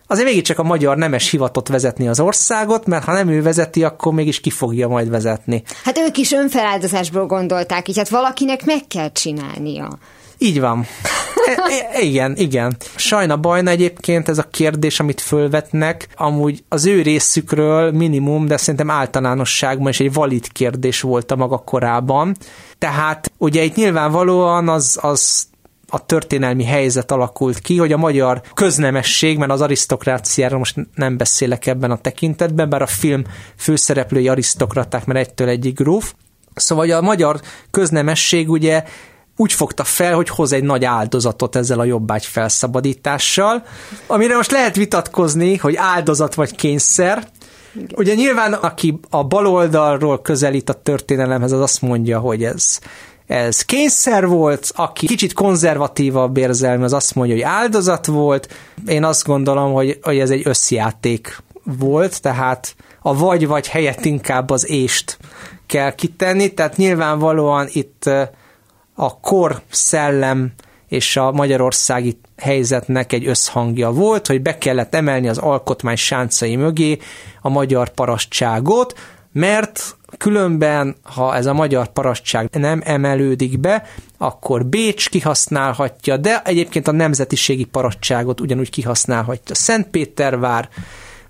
azért 0.06 0.26
mégiscsak 0.26 0.58
a 0.58 0.62
magyar 0.62 0.96
nemes 0.96 1.30
hivatott 1.30 1.68
vezetni 1.68 2.08
az 2.08 2.20
országot, 2.20 2.86
mert 2.86 3.04
ha 3.04 3.12
nem 3.12 3.28
ő 3.28 3.42
vezeti, 3.42 3.84
akkor 3.84 4.12
mégis 4.12 4.40
ki 4.40 4.50
fogja 4.50 4.88
majd 4.88 5.10
vezetni. 5.10 5.62
Hát 5.84 5.98
ők 5.98 6.16
is 6.16 6.32
önfeláldozásból 6.32 7.26
gondolták, 7.26 7.88
így 7.88 7.98
hát 7.98 8.08
valakinek 8.08 8.64
meg 8.64 8.86
kell 8.88 9.12
csinálnia. 9.12 9.98
Így 10.38 10.60
van. 10.60 10.86
E, 11.46 11.96
e, 11.96 12.00
igen, 12.00 12.36
igen. 12.36 12.76
Sajna 12.96 13.36
bajna 13.36 13.70
egyébként 13.70 14.28
ez 14.28 14.38
a 14.38 14.48
kérdés, 14.50 15.00
amit 15.00 15.20
fölvetnek, 15.20 16.08
amúgy 16.16 16.64
az 16.68 16.86
ő 16.86 17.02
részükről 17.02 17.92
minimum, 17.92 18.46
de 18.46 18.56
szerintem 18.56 18.90
általánosságban 18.90 19.88
is 19.88 20.00
egy 20.00 20.12
valid 20.12 20.52
kérdés 20.52 21.00
volt 21.00 21.30
a 21.30 21.36
maga 21.36 21.58
korában. 21.58 22.36
Tehát 22.78 23.32
ugye 23.38 23.62
itt 23.62 23.74
nyilvánvalóan 23.74 24.68
az, 24.68 24.98
az 25.02 25.46
a 25.90 26.06
történelmi 26.06 26.64
helyzet 26.64 27.10
alakult 27.10 27.58
ki, 27.58 27.76
hogy 27.76 27.92
a 27.92 27.96
magyar 27.96 28.40
köznemesség, 28.54 29.38
mert 29.38 29.50
az 29.50 29.60
arisztokráciáról 29.60 30.58
most 30.58 30.76
nem 30.94 31.16
beszélek 31.16 31.66
ebben 31.66 31.90
a 31.90 31.98
tekintetben, 31.98 32.68
bár 32.68 32.82
a 32.82 32.86
film 32.86 33.24
főszereplői 33.56 34.28
arisztokraták, 34.28 35.04
mert 35.04 35.18
egytől 35.18 35.48
egyik 35.48 35.78
gróf, 35.78 36.12
Szóval 36.58 36.90
a 36.90 37.00
magyar 37.00 37.40
köznemesség 37.70 38.50
ugye 38.50 38.84
úgy 39.40 39.52
fogta 39.52 39.84
fel, 39.84 40.14
hogy 40.14 40.28
hoz 40.28 40.52
egy 40.52 40.62
nagy 40.62 40.84
áldozatot 40.84 41.56
ezzel 41.56 41.78
a 41.78 41.84
jobbágy 41.84 42.26
felszabadítással, 42.26 43.62
amire 44.06 44.36
most 44.36 44.50
lehet 44.50 44.76
vitatkozni, 44.76 45.56
hogy 45.56 45.76
áldozat 45.76 46.34
vagy 46.34 46.54
kényszer. 46.54 47.28
Ugye 47.96 48.14
nyilván, 48.14 48.52
aki 48.52 49.00
a 49.10 49.24
baloldalról 49.24 50.22
közelít 50.22 50.68
a 50.68 50.72
történelemhez, 50.72 51.52
az 51.52 51.60
azt 51.60 51.82
mondja, 51.82 52.18
hogy 52.18 52.44
ez, 52.44 52.78
ez 53.26 53.62
kényszer 53.62 54.26
volt, 54.26 54.72
aki 54.74 55.06
kicsit 55.06 55.32
konzervatívabb 55.32 56.36
érzelmi, 56.36 56.84
az 56.84 56.92
azt 56.92 57.14
mondja, 57.14 57.34
hogy 57.34 57.44
áldozat 57.44 58.06
volt. 58.06 58.48
Én 58.86 59.04
azt 59.04 59.24
gondolom, 59.24 59.72
hogy, 59.72 59.98
hogy 60.02 60.18
ez 60.18 60.30
egy 60.30 60.42
összjáték 60.44 61.42
volt, 61.78 62.22
tehát 62.22 62.74
a 63.02 63.16
vagy-vagy 63.16 63.68
helyett 63.68 64.04
inkább 64.04 64.50
az 64.50 64.68
ést 64.70 65.18
kell 65.66 65.94
kitenni, 65.94 66.54
tehát 66.54 66.76
nyilvánvalóan 66.76 67.68
itt 67.72 68.10
a 69.00 69.20
kor 69.20 69.60
szellem 69.70 70.52
és 70.88 71.16
a 71.16 71.32
magyarországi 71.32 72.18
helyzetnek 72.36 73.12
egy 73.12 73.26
összhangja 73.26 73.90
volt, 73.90 74.26
hogy 74.26 74.42
be 74.42 74.58
kellett 74.58 74.94
emelni 74.94 75.28
az 75.28 75.38
alkotmány 75.38 75.96
sáncai 75.96 76.56
mögé 76.56 76.98
a 77.40 77.48
magyar 77.48 77.88
parasztságot, 77.88 78.98
mert 79.32 79.96
különben, 80.16 80.96
ha 81.02 81.36
ez 81.36 81.46
a 81.46 81.52
magyar 81.52 81.86
parasztság 81.86 82.48
nem 82.52 82.82
emelődik 82.84 83.60
be, 83.60 83.84
akkor 84.18 84.66
Bécs 84.66 85.08
kihasználhatja, 85.08 86.16
de 86.16 86.42
egyébként 86.44 86.88
a 86.88 86.92
nemzetiségi 86.92 87.64
parasztságot 87.64 88.40
ugyanúgy 88.40 88.70
kihasználhatja. 88.70 89.54
Szentpétervár, 89.54 90.68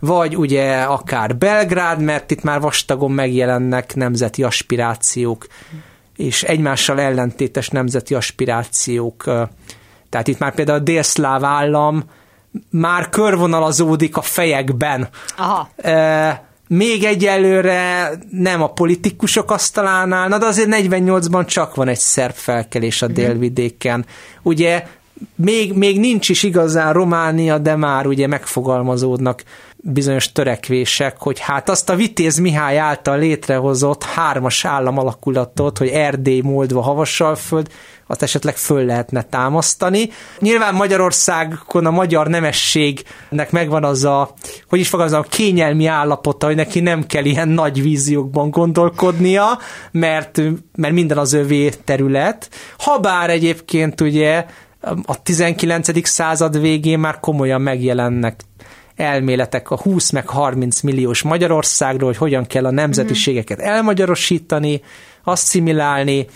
vagy 0.01 0.37
ugye 0.37 0.81
akár 0.83 1.37
Belgrád, 1.37 2.01
mert 2.01 2.31
itt 2.31 2.43
már 2.43 2.61
vastagon 2.61 3.11
megjelennek 3.11 3.95
nemzeti 3.95 4.43
aspirációk 4.43 5.47
és 6.19 6.43
egymással 6.43 7.01
ellentétes 7.01 7.69
nemzeti 7.69 8.15
aspirációk. 8.15 9.25
Tehát 10.09 10.29
itt 10.29 10.39
már 10.39 10.55
például 10.55 10.79
a 10.79 10.83
délszláv 10.83 11.45
állam 11.45 12.05
már 12.71 13.09
körvonalazódik 13.09 14.17
a 14.17 14.23
fejekben. 14.23 15.09
Aha. 15.37 15.71
Még 16.69 17.05
egyelőre 17.05 18.11
nem 18.31 18.63
a 18.63 18.73
politikusok 18.73 19.51
asztalánál, 19.51 20.39
de 20.39 20.47
azért 20.47 20.69
48-ban 20.71 21.47
csak 21.47 21.75
van 21.75 21.89
egy 21.89 21.99
szerb 21.99 22.35
felkelés 22.35 23.03
a 23.03 23.07
mhm. 23.07 23.15
délvidéken. 23.15 24.07
Ugye 24.43 24.87
még, 25.35 25.73
még 25.73 26.01
nincs 26.01 26.29
is 26.29 26.43
igazán 26.43 26.93
Románia, 26.93 27.59
de 27.59 27.77
már 27.77 28.07
ugye 28.07 28.27
megfogalmazódnak 28.27 29.43
bizonyos 29.93 30.33
törekvések, 30.33 31.17
hogy 31.19 31.39
hát 31.39 31.69
azt 31.69 31.91
a 31.91 31.95
Vitéz 31.95 32.39
Mihály 32.39 32.79
által 32.79 33.19
létrehozott 33.19 34.05
hármas 34.05 34.65
állam 34.65 34.99
alakulatot, 34.99 35.79
hogy 35.79 35.89
Erdély, 35.89 36.41
Moldva, 36.41 36.81
Havasalföld, 36.81 37.69
azt 38.07 38.23
esetleg 38.23 38.57
föl 38.57 38.85
lehetne 38.85 39.23
támasztani. 39.23 40.09
Nyilván 40.39 40.75
Magyarországon 40.75 41.87
a 41.87 41.91
magyar 41.91 42.29
nemességnek 42.29 43.51
megvan 43.51 43.85
az 43.85 44.05
a, 44.05 44.35
hogy 44.69 44.79
is 44.79 44.89
fogalmazom, 44.89 45.25
kényelmi 45.29 45.87
állapota, 45.87 46.47
hogy 46.47 46.57
neki 46.57 46.81
nem 46.81 47.07
kell 47.07 47.25
ilyen 47.25 47.49
nagy 47.49 47.83
víziókban 47.83 48.51
gondolkodnia, 48.51 49.59
mert, 49.91 50.41
mert 50.77 50.95
minden 50.95 51.19
az 51.19 51.33
övé 51.33 51.69
terület. 51.69 52.51
Habár 52.79 53.31
egyébként 53.31 54.01
ugye 54.01 54.47
a 55.05 55.23
19. 55.23 56.09
század 56.09 56.61
végén 56.61 56.99
már 56.99 57.21
komolyan 57.21 57.61
megjelennek 57.61 58.41
elméletek 58.99 59.71
a 59.71 59.81
20 59.81 60.11
meg 60.11 60.29
30 60.29 60.81
milliós 60.81 61.23
Magyarországról, 61.23 62.09
hogy 62.09 62.17
hogyan 62.17 62.47
kell 62.47 62.65
a 62.65 62.71
nemzetiségeket 62.71 63.59
elmagyarosítani, 63.59 64.81
asszimilálni. 65.25 66.27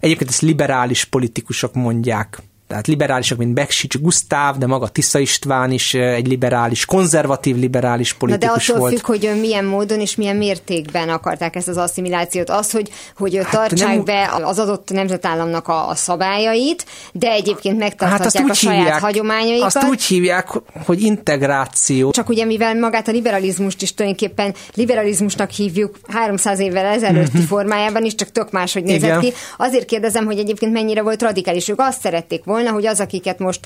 Egyébként 0.00 0.30
ezt 0.30 0.40
liberális 0.40 1.04
politikusok 1.04 1.74
mondják 1.74 2.42
tehát 2.68 2.86
liberálisok, 2.86 3.38
mint 3.38 3.54
Beksics 3.54 3.98
Gusztáv, 3.98 4.56
de 4.56 4.66
maga 4.66 4.88
Tisza 4.88 5.18
István 5.18 5.70
is 5.70 5.94
egy 5.94 6.26
liberális, 6.26 6.84
konzervatív 6.84 7.56
liberális 7.56 8.12
politikus 8.12 8.46
Na 8.46 8.54
de 8.54 8.62
attól 8.62 8.78
volt. 8.78 8.92
függ, 8.94 9.06
hogy 9.06 9.40
milyen 9.40 9.64
módon 9.64 10.00
és 10.00 10.16
milyen 10.16 10.36
mértékben 10.36 11.08
akarták 11.08 11.56
ezt 11.56 11.68
az 11.68 11.76
asszimilációt. 11.76 12.50
Az, 12.50 12.70
hogy, 12.70 12.90
hogy 13.16 13.36
hát 13.36 13.50
tartsák 13.50 13.94
nem... 13.94 14.04
be 14.04 14.30
az 14.42 14.58
adott 14.58 14.90
nemzetállamnak 14.90 15.68
a, 15.68 15.88
a 15.88 15.94
szabályait, 15.94 16.86
de 17.12 17.30
egyébként 17.30 17.78
megtarthatják 17.78 18.42
hát 18.42 18.52
a 18.52 18.54
saját 18.54 18.78
hívják, 18.78 19.00
hagyományaikat. 19.00 19.76
Azt 19.76 19.88
úgy 19.88 20.02
hívják, 20.02 20.48
hogy 20.84 21.02
integráció. 21.02 22.10
Csak 22.10 22.28
ugye, 22.28 22.44
mivel 22.44 22.74
magát 22.74 23.08
a 23.08 23.12
liberalizmust 23.12 23.82
is 23.82 23.94
tulajdonképpen 23.94 24.54
liberalizmusnak 24.74 25.50
hívjuk 25.50 25.98
300 26.08 26.58
évvel 26.58 26.84
ezelőtti 26.84 27.36
mm-hmm. 27.36 27.46
formájában 27.46 28.04
is, 28.04 28.14
csak 28.14 28.32
tök 28.32 28.50
máshogy 28.50 28.82
nézett 28.82 29.08
Igen. 29.08 29.20
ki. 29.20 29.32
Azért 29.56 29.84
kérdezem, 29.84 30.24
hogy 30.24 30.38
egyébként 30.38 30.72
mennyire 30.72 31.02
volt 31.02 31.22
radikális. 31.22 31.68
Ők 31.68 31.80
azt 31.80 32.00
szerették 32.00 32.44
volna, 32.44 32.56
volna, 32.58 32.72
hogy 32.74 32.86
az, 32.86 33.00
akiket 33.00 33.38
most 33.38 33.60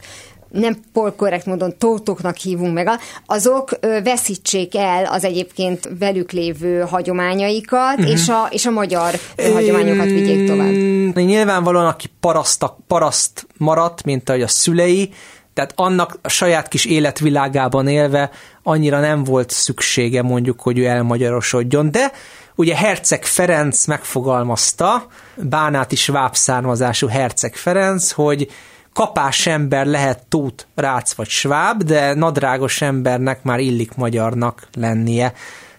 nem 0.48 0.76
polkorrekt 0.92 1.46
módon 1.46 1.78
tótoknak 1.78 2.36
hívunk 2.36 2.74
meg, 2.74 2.88
azok 3.26 3.78
veszítsék 4.04 4.76
el 4.76 5.04
az 5.04 5.24
egyébként 5.24 5.88
velük 5.98 6.30
lévő 6.30 6.80
hagyományaikat, 6.80 7.98
uh-huh. 7.98 8.10
és, 8.10 8.28
a, 8.28 8.48
és 8.50 8.66
a 8.66 8.70
magyar 8.70 9.14
hagyományokat 9.52 10.04
vigyék 10.04 10.46
tovább. 10.46 10.72
Nyilvánvalóan, 11.14 11.86
aki 11.86 12.06
paraszt, 12.20 12.64
paraszt 12.86 13.46
maradt, 13.56 14.04
mint 14.04 14.28
ahogy 14.28 14.42
a 14.42 14.48
szülei, 14.48 15.12
tehát 15.54 15.72
annak 15.76 16.18
a 16.22 16.28
saját 16.28 16.68
kis 16.68 16.84
életvilágában 16.84 17.88
élve 17.88 18.30
annyira 18.62 19.00
nem 19.00 19.24
volt 19.24 19.50
szüksége 19.50 20.22
mondjuk, 20.22 20.60
hogy 20.60 20.78
ő 20.78 20.84
elmagyarosodjon, 20.84 21.90
de 21.90 22.12
ugye 22.54 22.76
Herceg 22.76 23.24
Ferenc 23.24 23.86
megfogalmazta, 23.86 25.06
Bánát 25.36 25.92
is 25.92 26.06
vábszármazású 26.06 27.06
Herceg 27.06 27.54
Ferenc, 27.54 28.10
hogy 28.10 28.48
kapás 28.92 29.46
ember 29.46 29.86
lehet 29.86 30.22
tót, 30.28 30.66
rác 30.74 31.12
vagy 31.14 31.28
sváb, 31.28 31.82
de 31.82 32.14
nadrágos 32.14 32.82
embernek 32.82 33.42
már 33.42 33.58
illik 33.58 33.94
magyarnak 33.94 34.68
lennie. 34.74 35.32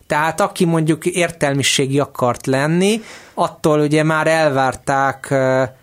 Tehát 0.08 0.42
aki 0.42 0.66
mondjuk 0.66 1.06
értelmiségi 1.06 2.00
akart 2.00 2.46
lenni, 2.46 3.02
attól 3.34 3.80
ugye 3.80 4.04
már 4.04 4.28
elvárták, 4.28 5.28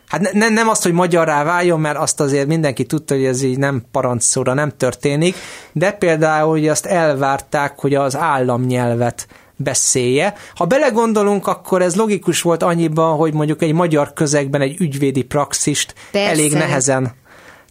hát 0.06 0.32
ne, 0.32 0.48
nem 0.48 0.68
azt, 0.68 0.82
hogy 0.82 0.92
magyarrá 0.92 1.44
váljon, 1.44 1.80
mert 1.80 1.98
azt 1.98 2.20
azért 2.20 2.46
mindenki 2.46 2.84
tudta, 2.84 3.14
hogy 3.14 3.24
ez 3.24 3.42
így 3.42 3.58
nem 3.58 3.82
parancsszóra 3.92 4.54
nem 4.54 4.72
történik, 4.76 5.36
de 5.72 5.92
például 5.92 6.50
hogy 6.50 6.68
azt 6.68 6.86
elvárták, 6.86 7.78
hogy 7.78 7.94
az 7.94 8.16
államnyelvet 8.16 9.26
beszélje. 9.62 10.34
Ha 10.54 10.64
belegondolunk, 10.64 11.46
akkor 11.46 11.82
ez 11.82 11.96
logikus 11.96 12.42
volt 12.42 12.62
annyiban, 12.62 13.16
hogy 13.16 13.32
mondjuk 13.32 13.62
egy 13.62 13.72
magyar 13.72 14.12
közegben 14.12 14.60
egy 14.60 14.80
ügyvédi 14.80 15.22
praxist 15.22 15.94
Persze. 16.10 16.30
elég 16.30 16.52
nehezen 16.52 17.12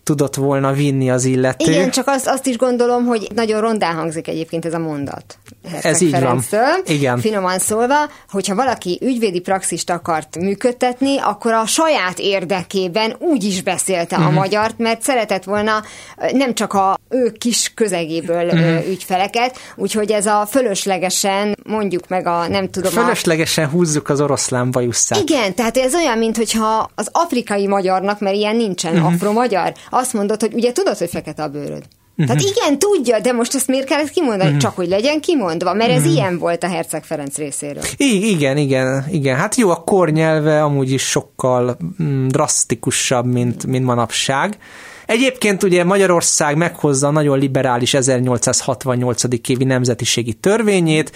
tudott 0.04 0.36
volna 0.36 0.72
vinni 0.74 1.10
az 1.10 1.26
illető. 1.26 1.72
Igen, 1.72 1.92
csak 1.92 2.08
azt, 2.08 2.28
azt 2.28 2.46
is 2.46 2.58
gondolom, 2.58 3.06
hogy 3.06 3.28
nagyon 3.36 3.62
rondán 3.62 3.96
hangzik 3.96 4.28
egyébként 4.28 4.66
ez 4.66 4.74
a 4.74 4.80
mondat. 4.80 5.38
Ez 5.82 6.02
így 6.02 6.20
van. 6.20 6.44
Igen. 6.86 7.20
Finoman 7.20 7.60
szólva, 7.60 8.10
hogyha 8.30 8.56
valaki 8.56 9.00
ügyvédi 9.02 9.40
praxist 9.40 9.90
akart 9.90 10.38
működtetni, 10.40 11.18
akkor 11.18 11.54
a 11.54 11.66
saját 11.66 12.20
érdekében 12.20 13.16
úgy 13.20 13.44
is 13.44 13.62
beszélte 13.62 14.16
uh-huh. 14.16 14.26
a 14.26 14.30
mhm. 14.30 14.40
magyart, 14.40 14.78
mert 14.78 15.02
szeretett 15.02 15.44
volna 15.44 15.84
nem 16.32 16.54
csak 16.54 16.74
a 16.74 16.98
ő 17.10 17.32
kis 17.32 17.72
közegéből 17.76 18.46
uh-huh. 18.46 18.88
ügyfeleket, 18.90 19.58
úgyhogy 19.76 20.12
ez 20.12 20.26
a 20.26 20.46
fölöslegesen 20.50 21.58
mondjuk 21.64 22.08
meg 22.08 22.28
a 22.28 22.48
nem 22.48 22.70
tudom. 22.70 22.92
Fölöslegesen 22.92 23.66
a... 23.66 23.68
húzzuk 23.68 24.10
az 24.10 24.22
oroszlán 24.22 24.72
bajusszát. 24.72 25.20
Igen, 25.20 25.56
tehát 25.56 25.78
ez 25.78 25.96
olyan, 25.96 26.18
mintha 26.18 26.90
az 26.96 27.10
afrikai 27.12 27.68
magyarnak, 27.68 28.20
mert 28.20 28.36
ilyen 28.36 28.56
nincsen 28.56 28.94
uh-huh. 28.94 29.14
afro-magyar, 29.14 29.74
azt 29.90 30.14
mondod, 30.14 30.42
hogy 30.42 30.54
ugye 30.54 30.72
tudod, 30.72 30.98
hogy 30.98 31.10
fekete 31.10 31.44
a 31.44 31.48
bőröd. 31.48 31.84
Tehát 32.26 32.42
igen, 32.42 32.80
tudja, 32.80 33.20
de 33.20 33.32
most 33.32 33.56
ezt 33.56 33.68
miért 33.68 33.86
kellett 33.86 34.10
kimondani? 34.10 34.44
Uh-huh. 34.44 34.62
Csak 34.62 34.76
hogy 34.76 34.88
legyen 34.88 35.22
kimondva, 35.22 35.74
mert 35.74 35.92
ez 35.92 36.00
uh-huh. 36.00 36.14
ilyen 36.14 36.38
volt 36.38 36.64
a 36.64 36.68
Herceg 36.68 37.04
Ferenc 37.04 37.38
részéről. 37.38 37.84
I- 37.98 38.30
igen, 38.30 38.58
igen, 38.58 39.06
igen. 39.12 39.36
Hát 39.36 39.56
jó, 39.56 39.70
a 39.70 39.84
kornyelve 39.84 40.64
amúgy 40.64 40.92
is 40.92 41.04
sokkal 41.04 41.78
mm, 42.04 42.28
drasztikusabb, 42.28 43.26
mint, 43.26 43.66
mint 43.66 43.86
manapság. 43.86 44.58
Egyébként 45.06 45.64
ugye 45.64 45.84
Magyarország 45.84 46.58
meghozza 46.58 47.08
a 47.08 47.12
nagyon 47.12 47.40
liberális 47.40 47.94
1868. 47.94 49.24
évi 49.48 49.64
nemzetiségi 49.64 50.34
törvényét, 50.34 51.12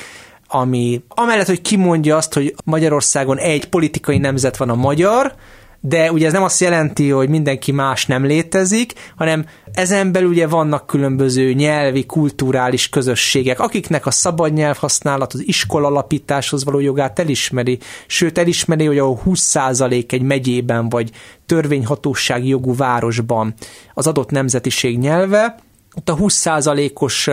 ami 0.48 1.04
amellett, 1.08 1.48
hogy 1.48 1.62
kimondja 1.62 2.18
azt, 2.18 2.34
hogy 2.34 2.56
Magyarországon 2.64 3.38
egy 3.38 3.70
politikai 3.70 4.18
nemzet 4.18 4.58
van 4.58 4.70
a 4.70 4.76
magyar, 4.76 5.36
de 5.86 6.12
ugye 6.12 6.26
ez 6.26 6.34
nem 6.34 6.44
azt 6.44 6.60
jelenti, 6.60 7.10
hogy 7.10 7.30
mindenki 7.30 7.72
más 7.72 8.06
nem 8.06 8.26
létezik, 8.26 8.94
hanem 9.16 9.46
ezen 9.74 10.12
belül 10.12 10.30
ugye 10.30 10.48
vannak 10.48 10.88
különböző 10.88 11.54
nyelvi, 11.54 12.06
kulturális 12.06 12.90
közösségek, 12.90 13.60
akiknek 13.60 14.06
a 14.06 14.12
szabad 14.12 14.54
nyelvhasználat, 14.54 15.34
az 15.34 15.48
iskola 15.48 15.88
alapításhoz 15.88 16.64
való 16.64 16.80
jogát 16.80 17.20
elismeri, 17.20 17.80
sőt 18.08 18.38
elismeri, 18.38 18.86
hogy 18.86 18.98
a 18.98 19.06
20% 19.06 20.12
egy 20.12 20.22
megyében 20.22 20.90
vagy 20.90 21.10
törvényhatósági 21.46 22.48
jogú 22.48 22.76
városban 22.76 23.54
az 23.94 24.08
adott 24.08 24.30
nemzetiség 24.30 24.98
nyelve, 24.98 25.56
ott 25.96 26.10
a 26.10 26.16
20%-os 26.16 27.30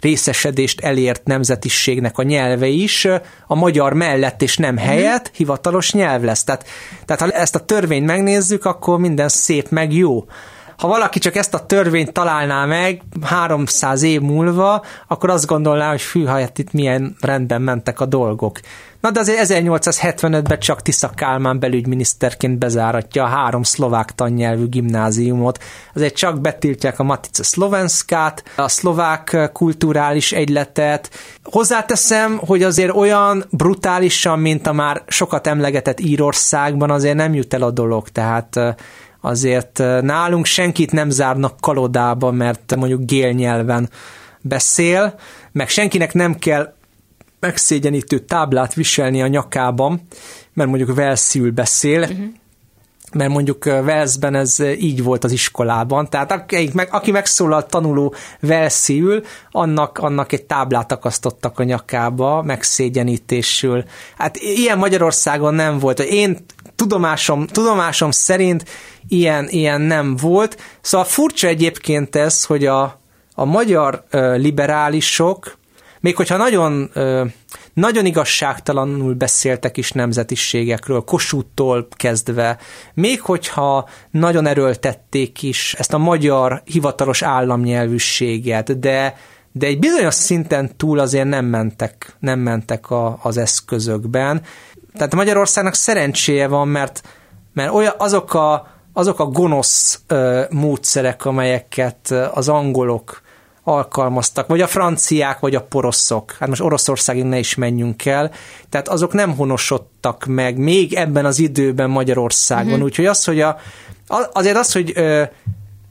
részesedést 0.00 0.80
elért 0.80 1.24
nemzetiségnek 1.24 2.18
a 2.18 2.22
nyelve 2.22 2.66
is 2.66 3.08
a 3.46 3.54
magyar 3.54 3.92
mellett 3.92 4.42
és 4.42 4.56
nem 4.56 4.74
mhm. 4.74 4.84
helyett 4.84 5.30
hivatalos 5.34 5.92
nyelv 5.92 6.22
lesz. 6.22 6.44
Tehát, 6.44 6.66
tehát 7.04 7.22
ha 7.22 7.30
ezt 7.30 7.54
a 7.54 7.64
törvényt 7.64 8.06
megnézzük, 8.06 8.64
akkor 8.64 8.98
minden 8.98 9.28
szép 9.28 9.68
meg 9.68 9.92
jó 9.92 10.24
ha 10.78 10.88
valaki 10.88 11.18
csak 11.18 11.36
ezt 11.36 11.54
a 11.54 11.66
törvényt 11.66 12.12
találná 12.12 12.64
meg 12.64 13.02
300 13.22 14.02
év 14.02 14.20
múlva, 14.20 14.84
akkor 15.06 15.30
azt 15.30 15.46
gondolná, 15.46 15.90
hogy 15.90 16.00
fű, 16.00 16.24
hát 16.24 16.58
itt 16.58 16.72
milyen 16.72 17.16
rendben 17.20 17.62
mentek 17.62 18.00
a 18.00 18.06
dolgok. 18.06 18.60
Na 19.06 19.12
de 19.12 19.20
azért 19.20 19.46
1875-ben 19.48 20.58
csak 20.58 20.82
Tisza 20.82 21.08
Kálmán 21.08 21.58
belügyminiszterként 21.58 22.58
bezáratja 22.58 23.24
a 23.24 23.26
három 23.26 23.62
szlovák 23.62 24.14
tannyelvű 24.14 24.68
gimnáziumot. 24.68 25.62
Azért 25.94 26.16
csak 26.16 26.40
betiltják 26.40 26.98
a 26.98 27.02
Matice 27.02 27.42
Szlovenskát, 27.42 28.44
a 28.56 28.68
szlovák 28.68 29.50
kulturális 29.52 30.32
egyletet. 30.32 31.10
Hozzáteszem, 31.42 32.38
hogy 32.46 32.62
azért 32.62 32.94
olyan 32.94 33.44
brutálisan, 33.50 34.38
mint 34.38 34.66
a 34.66 34.72
már 34.72 35.02
sokat 35.06 35.46
emlegetett 35.46 36.00
Írországban 36.00 36.90
azért 36.90 37.16
nem 37.16 37.34
jut 37.34 37.54
el 37.54 37.62
a 37.62 37.70
dolog, 37.70 38.08
tehát 38.08 38.60
azért 39.20 39.78
nálunk 40.00 40.44
senkit 40.44 40.92
nem 40.92 41.10
zárnak 41.10 41.60
kalodába, 41.60 42.30
mert 42.30 42.76
mondjuk 42.76 43.04
gélnyelven 43.04 43.90
beszél, 44.40 45.14
meg 45.52 45.68
senkinek 45.68 46.14
nem 46.14 46.34
kell 46.34 46.74
megszégyenítő 47.40 48.18
táblát 48.18 48.74
viselni 48.74 49.22
a 49.22 49.26
nyakában, 49.26 50.00
mert 50.52 50.68
mondjuk 50.68 50.94
Velszül 50.94 51.50
beszél, 51.50 52.00
uh-huh. 52.00 52.18
mert 53.12 53.30
mondjuk 53.30 53.64
Velszben 53.64 54.34
ez 54.34 54.58
így 54.78 55.02
volt 55.02 55.24
az 55.24 55.32
iskolában, 55.32 56.10
tehát 56.10 56.32
aki, 56.32 56.70
meg, 56.72 56.88
aki 56.90 57.10
megszólalt 57.10 57.70
tanuló 57.70 58.14
Velszül, 58.40 59.22
annak, 59.50 59.98
annak 59.98 60.32
egy 60.32 60.44
táblát 60.44 60.92
akasztottak 60.92 61.58
a 61.58 61.62
nyakába, 61.62 62.42
megszégyenítésül. 62.42 63.84
Hát 64.16 64.36
ilyen 64.36 64.78
Magyarországon 64.78 65.54
nem 65.54 65.78
volt. 65.78 66.00
Én 66.00 66.36
tudomásom, 66.76 67.46
tudomásom 67.46 68.10
szerint 68.10 68.64
ilyen, 69.08 69.48
ilyen 69.48 69.80
nem 69.80 70.16
volt. 70.16 70.56
Szóval 70.80 71.06
furcsa 71.06 71.46
egyébként 71.46 72.16
ez, 72.16 72.44
hogy 72.44 72.66
a, 72.66 73.00
a 73.34 73.44
magyar 73.44 74.04
liberálisok, 74.36 75.58
még 76.00 76.16
hogyha 76.16 76.36
nagyon, 76.36 76.90
nagyon 77.74 78.06
igazságtalanul 78.06 79.14
beszéltek 79.14 79.76
is 79.76 79.92
nemzetiségekről, 79.92 81.00
Kossuth-tól 81.00 81.88
kezdve, 81.96 82.58
még 82.94 83.20
hogyha 83.20 83.88
nagyon 84.10 84.46
erőltették 84.46 85.42
is 85.42 85.74
ezt 85.78 85.92
a 85.92 85.98
magyar 85.98 86.62
hivatalos 86.64 87.22
államnyelvűséget, 87.22 88.78
de, 88.78 89.16
de 89.52 89.66
egy 89.66 89.78
bizonyos 89.78 90.14
szinten 90.14 90.76
túl 90.76 90.98
azért 90.98 91.28
nem 91.28 91.44
mentek, 91.44 92.16
nem 92.18 92.38
mentek 92.38 92.90
a, 92.90 93.18
az 93.22 93.36
eszközökben. 93.36 94.42
Tehát 94.94 95.14
Magyarországnak 95.14 95.74
szerencséje 95.74 96.48
van, 96.48 96.68
mert, 96.68 97.08
mert 97.52 97.72
olyan, 97.72 97.94
azok, 97.98 98.34
a, 98.34 98.66
azok 98.92 99.20
a 99.20 99.24
gonosz 99.24 100.00
módszerek, 100.50 101.24
amelyeket 101.24 102.10
az 102.10 102.48
angolok 102.48 103.24
alkalmaztak, 103.68 104.46
vagy 104.46 104.60
a 104.60 104.66
franciák, 104.66 105.38
vagy 105.38 105.54
a 105.54 105.62
poroszok. 105.62 106.36
Hát 106.38 106.48
most 106.48 106.60
Oroszországig 106.60 107.24
ne 107.24 107.38
is 107.38 107.54
menjünk 107.54 108.04
el. 108.04 108.30
Tehát 108.68 108.88
azok 108.88 109.12
nem 109.12 109.36
honosodtak 109.36 110.24
meg 110.24 110.56
még 110.56 110.94
ebben 110.94 111.24
az 111.24 111.38
időben 111.38 111.90
Magyarországon. 111.90 112.72
Uh-huh. 112.72 112.84
Úgyhogy 112.84 113.06
az, 113.06 113.24
hogy 113.24 113.40
a, 113.40 113.58
azért 114.32 114.56
az, 114.56 114.72
hogy 114.72 114.94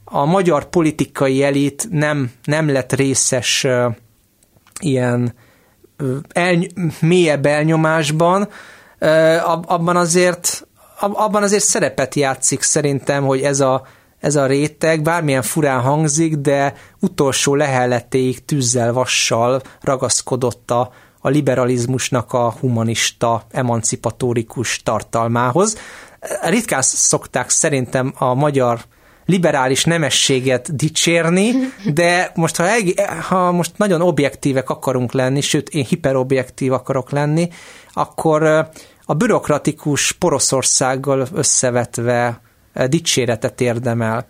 a 0.04 0.24
magyar 0.24 0.68
politikai 0.68 1.42
elit 1.42 1.88
nem, 1.90 2.30
nem 2.44 2.72
lett 2.72 2.92
részes 2.92 3.66
ilyen 4.80 5.34
el, 6.28 6.58
mélyebb 7.00 7.46
elnyomásban, 7.46 8.48
abban 9.66 9.96
azért 9.96 10.66
abban 10.98 11.42
azért 11.42 11.64
szerepet 11.64 12.14
játszik 12.14 12.62
szerintem, 12.62 13.24
hogy 13.24 13.42
ez 13.42 13.60
a 13.60 13.86
ez 14.26 14.36
a 14.36 14.46
réteg, 14.46 15.02
bármilyen 15.02 15.42
furán 15.42 15.80
hangzik, 15.80 16.34
de 16.34 16.74
utolsó 17.00 17.54
lehelletéig 17.54 18.44
tűzzel, 18.44 18.92
vassal 18.92 19.62
ragaszkodott 19.80 20.70
a, 20.70 20.92
a 21.20 21.28
liberalizmusnak 21.28 22.32
a 22.32 22.54
humanista, 22.60 23.42
emancipatórikus 23.50 24.82
tartalmához. 24.82 25.78
Ritkán 26.42 26.82
szokták 26.82 27.50
szerintem 27.50 28.12
a 28.18 28.34
magyar 28.34 28.80
liberális 29.24 29.84
nemességet 29.84 30.76
dicsérni, 30.76 31.52
de 31.94 32.32
most 32.34 32.56
ha, 32.56 32.66
ha 33.28 33.52
most 33.52 33.72
nagyon 33.76 34.00
objektívek 34.00 34.70
akarunk 34.70 35.12
lenni, 35.12 35.40
sőt 35.40 35.68
én 35.68 35.84
hiperobjektív 35.84 36.72
akarok 36.72 37.10
lenni, 37.10 37.48
akkor 37.92 38.42
a 39.04 39.14
bürokratikus 39.14 40.12
Poroszországgal 40.12 41.26
összevetve 41.34 42.40
dicséretet 42.88 43.60
érdemel. 43.60 44.26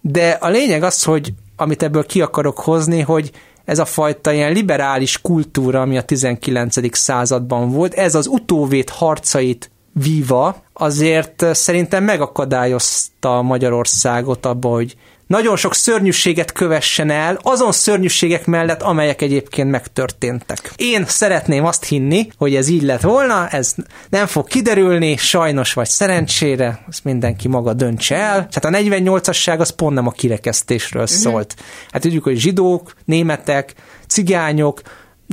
De 0.00 0.30
a 0.30 0.48
lényeg 0.48 0.82
az, 0.82 1.02
hogy 1.02 1.32
amit 1.56 1.82
ebből 1.82 2.06
ki 2.06 2.20
akarok 2.20 2.58
hozni, 2.58 3.00
hogy 3.00 3.30
ez 3.64 3.78
a 3.78 3.84
fajta 3.84 4.32
ilyen 4.32 4.52
liberális 4.52 5.20
kultúra, 5.20 5.80
ami 5.80 5.96
a 5.96 6.02
19. 6.02 6.96
században 6.96 7.70
volt, 7.70 7.94
ez 7.94 8.14
az 8.14 8.26
utóvét 8.26 8.90
harcait 8.90 9.70
víva, 9.92 10.62
azért 10.72 11.44
szerintem 11.54 12.04
megakadályozta 12.04 13.42
Magyarországot 13.42 14.46
abba, 14.46 14.68
hogy 14.68 14.96
nagyon 15.32 15.56
sok 15.56 15.74
szörnyűséget 15.74 16.52
kövessen 16.52 17.10
el, 17.10 17.38
azon 17.42 17.72
szörnyűségek 17.72 18.46
mellett, 18.46 18.82
amelyek 18.82 19.22
egyébként 19.22 19.70
megtörténtek. 19.70 20.72
Én 20.76 21.04
szeretném 21.06 21.64
azt 21.64 21.84
hinni, 21.84 22.28
hogy 22.36 22.54
ez 22.54 22.68
így 22.68 22.82
lett 22.82 23.00
volna, 23.00 23.48
ez 23.48 23.74
nem 24.08 24.26
fog 24.26 24.46
kiderülni, 24.46 25.16
sajnos 25.16 25.72
vagy 25.72 25.88
szerencsére, 25.88 26.84
ezt 26.88 27.04
mindenki 27.04 27.48
maga 27.48 27.72
döntse 27.72 28.16
el. 28.16 28.48
Hát 28.52 28.64
a 28.64 28.68
48-asság 28.68 29.58
az 29.58 29.70
pont 29.70 29.94
nem 29.94 30.06
a 30.06 30.10
kirekesztésről 30.10 31.02
uh-huh. 31.02 31.18
szólt. 31.18 31.54
Hát 31.90 32.02
tudjuk, 32.02 32.24
hogy 32.24 32.36
zsidók, 32.36 32.92
németek, 33.04 33.74
cigányok, 34.06 34.80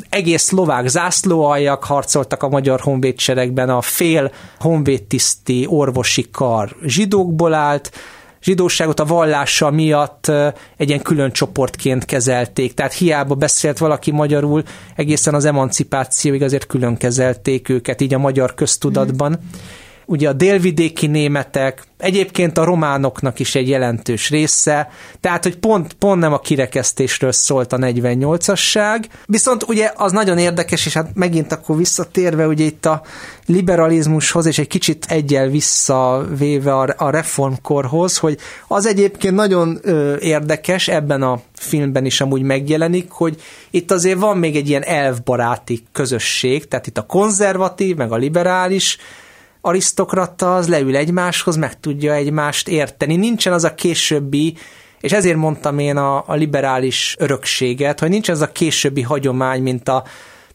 egész 0.10 0.44
szlovák 0.44 0.88
zászlóaljak 0.88 1.84
harcoltak 1.84 2.44
a 2.44 2.50
magyar 2.50 2.80
honvédseregben, 2.80 3.70
a 3.70 3.82
fél 3.82 4.32
honvédtiszti 4.60 5.66
orvosi 5.70 6.26
kar 6.32 6.76
zsidókból 6.84 7.54
állt, 7.54 7.92
zsidóságot 8.41 8.99
a 8.99 9.06
vallása 9.06 9.71
miatt 9.71 10.32
egy 10.78 10.88
ilyen 10.88 11.02
külön 11.02 11.32
csoportként 11.32 12.06
kezelték. 12.06 12.73
Tehát 12.73 12.93
hiába 12.93 13.36
beszélt 13.36 13.78
valaki 13.78 14.12
magyarul, 14.12 14.63
egészen 14.95 15.34
az 15.34 15.45
emancipációig 15.45 16.43
azért 16.43 16.65
külön 16.67 16.97
kezelték 16.97 17.69
őket, 17.69 18.02
így 18.02 18.13
a 18.13 18.17
magyar 18.17 18.54
köztudatban. 18.54 19.39
Ugye 20.10 20.30
a 20.30 20.34
délvidéki 20.34 21.08
németek, 21.08 21.84
egyébként 21.98 22.58
a 22.58 22.63
románoknak 22.63 23.39
is 23.39 23.56
egy 23.56 23.69
jelentős 23.69 24.30
része, 24.30 24.89
tehát, 25.22 25.43
hogy 25.43 25.58
pont, 25.58 25.93
pont 25.93 26.19
nem 26.19 26.34
a 26.34 26.39
kirekesztésről 26.39 27.32
szólt 27.32 27.74
a 27.74 27.78
48-asság, 27.78 29.06
viszont 29.26 29.63
ugye 29.67 29.91
az 29.95 30.12
nagyon 30.12 30.38
érdekes, 30.38 30.86
és 30.86 30.93
hát 30.93 31.10
megint 31.13 31.52
akkor 31.52 31.78
visszatérve 31.78 32.48
ugye 32.48 32.63
itt 32.63 32.86
a 32.86 33.02
liberalizmushoz, 33.45 34.45
és 34.45 34.60
egy 34.60 34.67
kicsit 34.67 35.06
egyel 35.10 35.48
visszavéve 35.48 36.74
a, 36.74 36.93
a 36.98 37.10
reformkorhoz, 37.10 38.17
hogy 38.17 38.38
az 38.67 38.86
egyébként 38.86 39.36
nagyon 39.36 39.80
ö, 39.82 40.15
érdekes, 40.19 40.88
ebben 40.88 41.22
a 41.22 41.41
filmben 41.54 42.06
is 42.06 42.22
amúgy 42.22 42.41
megjelenik, 42.41 43.12
hogy 43.12 43.41
itt 43.69 43.91
azért 43.91 44.19
van 44.19 44.38
még 44.38 44.56
egy 44.56 44.69
ilyen 44.69 44.84
elvbaráti 44.84 45.84
közösség, 45.91 46.67
tehát 46.67 46.88
itt 46.88 46.98
a 46.98 47.06
konzervatív, 47.06 47.95
meg 47.95 48.12
a 48.12 48.15
liberális, 48.15 48.98
arisztokrata 49.62 50.56
az 50.56 50.67
leül 50.67 50.95
egymáshoz, 50.95 51.56
meg 51.56 51.80
tudja 51.80 52.13
egymást 52.13 52.67
érteni. 52.67 53.15
Nincsen 53.15 53.54
az 53.54 53.63
a 53.63 53.76
későbbi, 53.76 54.58
és 55.02 55.12
ezért 55.12 55.38
mondtam 55.38 55.80
én 55.80 55.98
a, 55.98 56.24
a 56.28 56.34
liberális 56.34 57.15
örökséget, 57.19 58.00
hogy 58.00 58.10
nincs 58.10 58.30
az 58.30 58.41
a 58.41 58.52
későbbi 58.52 59.02
hagyomány, 59.02 59.62
mint 59.62 59.89
a 59.89 60.04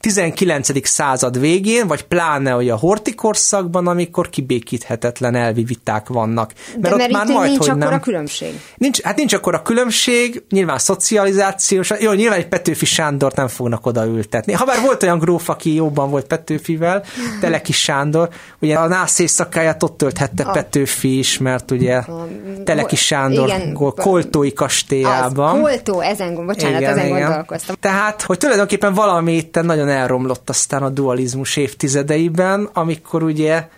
19. 0.05 0.89
század 0.89 1.41
végén, 1.41 1.87
vagy 1.87 2.03
pláne 2.03 2.51
hogy 2.51 2.71
a 2.71 2.77
hortikorszakban, 2.77 3.87
amikor 3.87 4.31
kibékíthetetlen 4.31 5.35
elvi 5.35 5.63
viták 5.63 6.09
vannak. 6.09 6.53
Mert, 6.81 6.81
De 6.81 6.89
mert 6.89 7.03
ott 7.03 7.11
már 7.11 7.27
majd, 7.27 7.49
nincs 7.49 7.59
hogy 7.59 7.69
akkor 7.69 7.83
nem. 7.83 7.93
a 7.93 8.01
különbség. 8.01 8.61
Nincs, 8.77 9.03
hát 9.03 9.17
nincs 9.17 9.33
akkor 9.33 9.55
a 9.55 9.63
különbség, 9.63 10.43
nyilván 10.51 10.79
szocializációs, 10.79 11.93
jó, 12.01 12.13
nyilván 12.13 12.39
egy 12.39 12.49
Petőfi 12.49 12.85
Sándort 12.85 13.37
nem 13.37 13.49
fognak 13.49 13.87
odaültetni. 13.87 14.53
Ha 14.53 14.65
már 14.65 14.81
volt 14.81 15.03
olyan 15.03 15.19
gróf, 15.19 15.49
aki 15.49 15.75
jobban 15.75 16.11
volt 16.11 16.27
Petőfivel, 16.27 17.05
Teleki 17.41 17.73
Sándor, 17.73 18.29
ugye 18.61 18.77
a 18.77 18.87
nász 18.87 19.19
éjszakáját 19.19 19.83
ott 19.83 19.97
tölthette 19.97 20.43
a, 20.43 20.51
Petőfi 20.51 21.19
is, 21.19 21.39
mert 21.39 21.71
ugye 21.71 21.97
a, 21.97 22.27
Teleki 22.65 22.97
Sándor 22.97 23.49
igen, 23.49 23.73
Koltói 23.73 24.53
kastélyában. 24.53 25.55
Az, 25.55 25.61
Koltó, 25.61 26.01
ezen, 26.01 26.47
bocsánat, 26.47 26.81
igen, 26.81 26.93
ezen 26.93 27.07
igen. 27.07 27.21
gondolkoztam. 27.21 27.77
Tehát, 27.81 28.23
hogy 28.23 28.39
tulajdonképpen 28.39 28.95
valami 28.95 29.33
itt 29.33 29.63
nagyon 29.63 29.89
elromlott 29.95 30.49
aztán 30.49 30.83
a 30.83 30.91
dualizmus 30.91 31.57
évtizedeiben, 31.57 32.69
amikor 32.73 33.23
ugye 33.23 33.69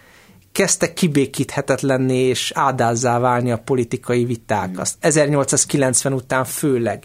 kezdtek 0.52 0.92
kibékíthetetlenné 0.92 2.28
és 2.28 2.52
ádázzá 2.54 3.18
válni 3.18 3.50
a 3.50 3.58
politikai 3.58 4.24
viták. 4.24 4.78
Azt 4.78 4.94
1890 5.00 6.12
után 6.12 6.44
főleg. 6.44 7.04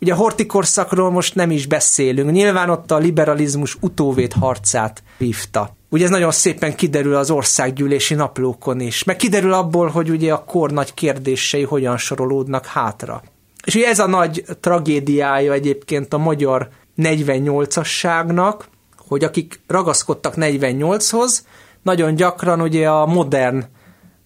Ugye 0.00 0.12
a 0.12 0.16
hortikorszakról 0.16 1.10
most 1.10 1.34
nem 1.34 1.50
is 1.50 1.66
beszélünk. 1.66 2.30
Nyilván 2.30 2.70
ott 2.70 2.90
a 2.90 2.98
liberalizmus 2.98 3.76
utóvét 3.80 4.32
harcát 4.32 5.02
vívta. 5.18 5.76
Ugye 5.88 6.04
ez 6.04 6.10
nagyon 6.10 6.30
szépen 6.30 6.74
kiderül 6.74 7.14
az 7.14 7.30
országgyűlési 7.30 8.14
naplókon 8.14 8.80
is, 8.80 9.04
meg 9.04 9.16
kiderül 9.16 9.52
abból, 9.52 9.88
hogy 9.88 10.10
ugye 10.10 10.32
a 10.32 10.44
kor 10.44 10.70
nagy 10.70 10.94
kérdései 10.94 11.62
hogyan 11.62 11.96
sorolódnak 11.96 12.66
hátra. 12.66 13.22
És 13.64 13.74
ugye 13.74 13.86
ez 13.86 13.98
a 13.98 14.06
nagy 14.06 14.44
tragédiája 14.60 15.52
egyébként 15.52 16.12
a 16.12 16.18
magyar 16.18 16.68
48-asságnak, 16.96 18.60
hogy 18.98 19.24
akik 19.24 19.60
ragaszkodtak 19.66 20.34
48-hoz, 20.36 21.46
nagyon 21.82 22.14
gyakran 22.14 22.60
ugye 22.60 22.88
a 22.88 23.06
modern 23.06 23.64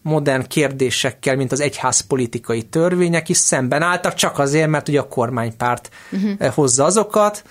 modern 0.02 0.46
kérdésekkel, 0.46 1.36
mint 1.36 1.52
az 1.52 1.60
egyház 1.60 2.00
politikai 2.00 2.62
törvények 2.62 3.28
is 3.28 3.36
szemben 3.36 3.82
álltak, 3.82 4.14
csak 4.14 4.38
azért, 4.38 4.68
mert 4.68 4.88
ugye 4.88 5.00
a 5.00 5.08
kormánypárt 5.08 5.90
uh-huh. 6.12 6.54
hozza 6.54 6.84
azokat, 6.84 7.42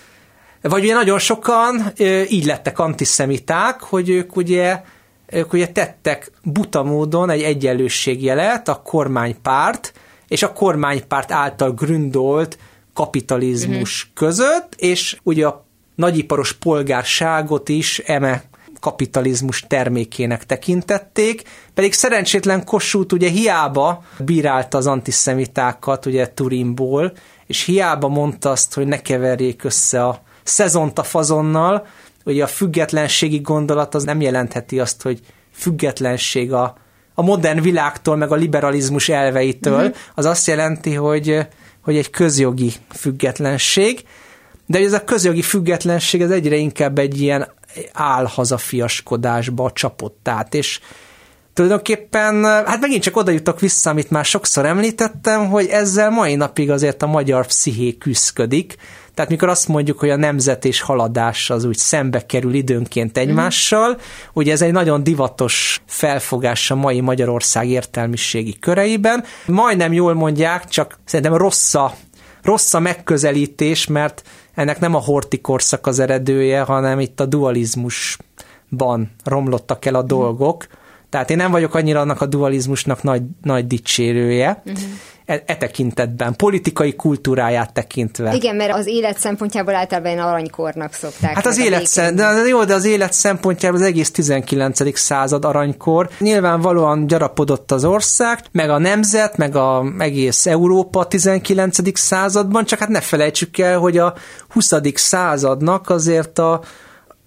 vagy 0.62 0.84
ugye 0.84 0.93
nagyon 0.93 1.19
sokan 1.19 1.93
így 2.29 2.45
lettek 2.45 2.79
antiszemiták, 2.79 3.82
hogy 3.82 4.10
ők 4.10 4.36
ugye, 4.36 4.82
ők 5.25 5.53
ugye 5.53 5.67
tettek 5.67 6.32
buta 6.43 6.84
módon 6.84 7.29
egy 7.29 7.41
egyenlőségjelet 7.41 8.67
a 8.67 8.82
kormánypárt 8.82 9.93
és 10.27 10.43
a 10.43 10.53
kormánypárt 10.53 11.32
által 11.32 11.71
gründolt 11.71 12.58
kapitalizmus 13.00 14.02
uh-huh. 14.02 14.14
között, 14.14 14.76
és 14.78 15.18
ugye 15.24 15.48
a 15.48 15.66
nagyiparos 15.96 16.54
polgárságot 16.54 17.70
is 17.70 18.00
eme 18.00 18.44
kapitalizmus 18.80 19.66
termékének 19.68 20.46
tekintették, 20.46 21.42
pedig 21.74 21.94
szerencsétlen 21.94 22.66
Kossuth 22.66 23.14
ugye 23.14 23.30
hiába 23.30 24.04
bírálta 24.20 24.78
az 24.78 24.88
antiszemitákat 24.88 26.06
ugye 26.06 26.34
Turinból, 26.34 27.14
és 27.46 27.64
hiába 27.64 28.08
mondta 28.08 28.50
azt, 28.50 28.74
hogy 28.74 28.88
ne 28.88 29.02
keverjék 29.02 29.64
össze 29.64 30.06
a 30.06 30.22
szezont 30.44 31.00
a 31.00 31.04
fazonnal, 31.04 31.88
ugye 32.26 32.44
a 32.44 32.48
függetlenségi 32.48 33.40
gondolat 33.40 33.96
az 33.96 34.04
nem 34.04 34.22
jelentheti 34.22 34.80
azt, 34.80 35.02
hogy 35.02 35.20
függetlenség 35.52 36.54
a, 36.54 36.78
a 37.14 37.22
modern 37.22 37.62
világtól, 37.62 38.16
meg 38.16 38.32
a 38.32 38.36
liberalizmus 38.36 39.10
elveitől, 39.10 39.82
mm-hmm. 39.82 39.92
az 40.16 40.26
azt 40.26 40.48
jelenti, 40.48 40.94
hogy, 40.94 41.48
hogy 41.82 41.98
egy 41.98 42.10
közjogi 42.10 42.72
függetlenség, 42.89 44.04
de 44.65 44.80
ez 44.80 44.94
a 44.94 45.04
közjogi 45.04 45.42
függetlenség 45.42 46.22
ez 46.22 46.32
egyre 46.32 46.56
inkább 46.56 46.98
egy 46.98 47.22
ilyen 47.22 47.52
álhazafiaskodásba 47.94 49.72
csapott 49.72 50.28
át, 50.28 50.54
és 50.54 50.80
tulajdonképpen, 51.54 52.44
hát 52.44 52.82
megint 52.82 53.04
csak 53.04 53.18
oda 53.18 53.32
jutok 53.32 53.60
vissza, 53.60 53.89
amit 53.89 54.10
már 54.10 54.26
sokszor 54.26 54.65
említettem, 54.65 55.50
hogy 55.50 55.65
ezzel 55.65 56.10
mai 56.10 56.36
napig 56.36 56.72
azért 56.72 57.02
a 57.04 57.08
magyar 57.08 57.46
psziché 57.46 57.98
küzdködik, 57.98 58.76
tehát 59.19 59.34
mikor 59.34 59.49
azt 59.49 59.67
mondjuk, 59.67 59.99
hogy 59.99 60.10
a 60.10 60.15
nemzet 60.15 60.65
és 60.65 60.82
haladás 60.82 61.49
az 61.49 61.65
úgy 61.65 61.77
szembe 61.77 62.25
kerül 62.25 62.53
időnként 62.53 63.17
egymással, 63.17 63.89
mm. 63.89 63.97
ugye 64.34 64.51
ez 64.51 64.62
egy 64.62 64.71
nagyon 64.71 65.03
divatos 65.03 65.82
felfogás 65.86 66.71
a 66.71 66.75
mai 66.75 67.01
Magyarország 67.01 67.69
értelmiségi 67.69 68.60
köreiben. 68.60 69.23
Majdnem 69.45 69.93
jól 69.93 70.13
mondják, 70.13 70.67
csak 70.67 70.99
szerintem 71.05 71.36
rossz 71.36 71.73
a, 71.73 71.93
rossz 72.41 72.73
a 72.73 72.79
megközelítés, 72.79 73.88
mert 73.88 74.27
ennek 74.55 74.79
nem 74.79 74.95
a 74.95 74.99
horti 74.99 75.41
korszak 75.41 75.88
az 75.88 75.99
eredője, 75.99 76.62
hanem 76.62 76.99
itt 76.99 77.19
a 77.19 77.25
dualizmusban 77.25 79.12
romlottak 79.23 79.86
el 79.86 79.95
a 79.95 80.03
dolgok. 80.03 80.67
Tehát 81.10 81.29
én 81.29 81.38
nem 81.38 81.51
vagyok 81.51 81.75
annyira 81.75 81.99
annak 81.99 82.21
a 82.21 82.25
dualizmusnak 82.25 83.03
nagy, 83.03 83.21
nagy 83.41 83.67
dicsérője. 83.67 84.62
Uh-huh 84.65 84.84
e, 85.30 85.44
e 85.46 85.58
tekintetben, 85.58 86.36
politikai 86.36 86.96
kultúráját 86.96 87.74
tekintve. 87.74 88.34
Igen, 88.34 88.56
mert 88.56 88.74
az 88.74 88.88
élet 88.88 89.18
szempontjából 89.20 89.76
általában 89.76 90.18
aranykornak 90.18 90.94
szokták. 90.94 91.34
Hát 91.34 91.46
az 91.46 91.60
élet, 91.60 91.86
szem, 91.86 92.15
de, 92.15 92.24
jó, 92.48 92.63
de 92.63 92.74
az 92.74 92.86
élet 92.86 93.13
szempontjából 93.13 93.80
az 93.80 93.86
egész 93.86 94.12
19. 94.12 94.98
század 94.98 95.46
aranykor. 95.46 96.10
Nyilvánvalóan 96.20 97.08
gyarapodott 97.08 97.72
az 97.72 97.86
ország, 97.86 98.39
meg 98.52 98.70
a 98.70 98.78
nemzet, 98.78 99.38
meg 99.38 99.56
a 99.56 99.94
egész 99.98 100.46
Európa 100.46 101.08
19. 101.08 102.00
században, 102.00 102.65
csak 102.65 102.80
hát 102.80 102.89
ne 102.89 103.02
felejtsük 103.02 103.58
el, 103.58 103.78
hogy 103.78 103.98
a 103.98 104.13
20. 104.50 104.74
századnak 104.94 105.89
azért 105.89 106.39
a 106.39 106.62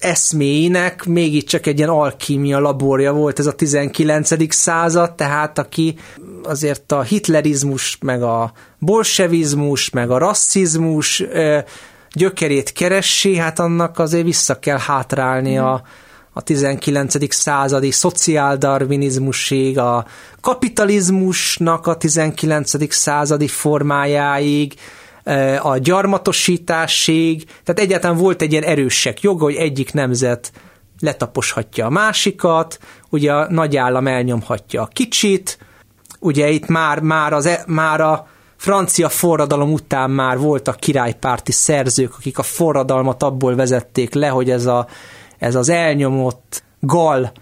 eszméinek 0.02 1.04
mégiscsak 1.04 1.66
egy 1.66 1.78
ilyen 1.78 1.90
alkímia 1.90 2.58
laborja 2.58 3.12
volt 3.12 3.38
ez 3.38 3.46
a 3.46 3.52
19. 3.52 4.54
század, 4.54 5.14
tehát 5.14 5.58
aki 5.58 5.94
azért 6.46 6.92
a 6.92 7.02
hitlerizmus, 7.02 7.98
meg 8.00 8.22
a 8.22 8.52
bolsevizmus, 8.78 9.90
meg 9.90 10.10
a 10.10 10.18
rasszizmus 10.18 11.24
gyökerét 12.12 12.72
keressi, 12.72 13.36
hát 13.36 13.58
annak 13.58 13.98
azért 13.98 14.24
vissza 14.24 14.58
kell 14.58 14.78
hátrálni 14.78 15.58
a, 15.58 15.82
a 16.32 16.42
19. 16.42 17.34
századi 17.34 17.90
szociáldarvinizmusig, 17.90 19.78
a 19.78 20.06
kapitalizmusnak 20.40 21.86
a 21.86 21.96
19. 21.96 22.92
századi 22.92 23.48
formájáig, 23.48 24.74
a 25.62 25.78
gyarmatosításig, 25.78 27.44
tehát 27.44 27.80
egyáltalán 27.80 28.16
volt 28.16 28.42
egy 28.42 28.52
ilyen 28.52 28.64
erősek 28.64 29.20
joga, 29.20 29.44
hogy 29.44 29.54
egyik 29.54 29.92
nemzet 29.92 30.52
letaposhatja 31.00 31.86
a 31.86 31.90
másikat, 31.90 32.78
ugye 33.08 33.32
a 33.32 33.50
nagy 33.50 33.76
állam 33.76 34.06
elnyomhatja 34.06 34.82
a 34.82 34.88
kicsit, 34.92 35.58
ugye 36.22 36.48
itt 36.48 36.66
már, 36.66 37.00
már, 37.00 37.32
az, 37.32 37.46
e, 37.46 37.62
már 37.66 38.00
a 38.00 38.26
francia 38.56 39.08
forradalom 39.08 39.72
után 39.72 40.10
már 40.10 40.38
voltak 40.38 40.76
királypárti 40.76 41.52
szerzők, 41.52 42.14
akik 42.16 42.38
a 42.38 42.42
forradalmat 42.42 43.22
abból 43.22 43.54
vezették 43.54 44.14
le, 44.14 44.28
hogy 44.28 44.50
ez, 44.50 44.66
a, 44.66 44.86
ez 45.38 45.54
az 45.54 45.68
elnyomott 45.68 46.62
gal 46.80 47.32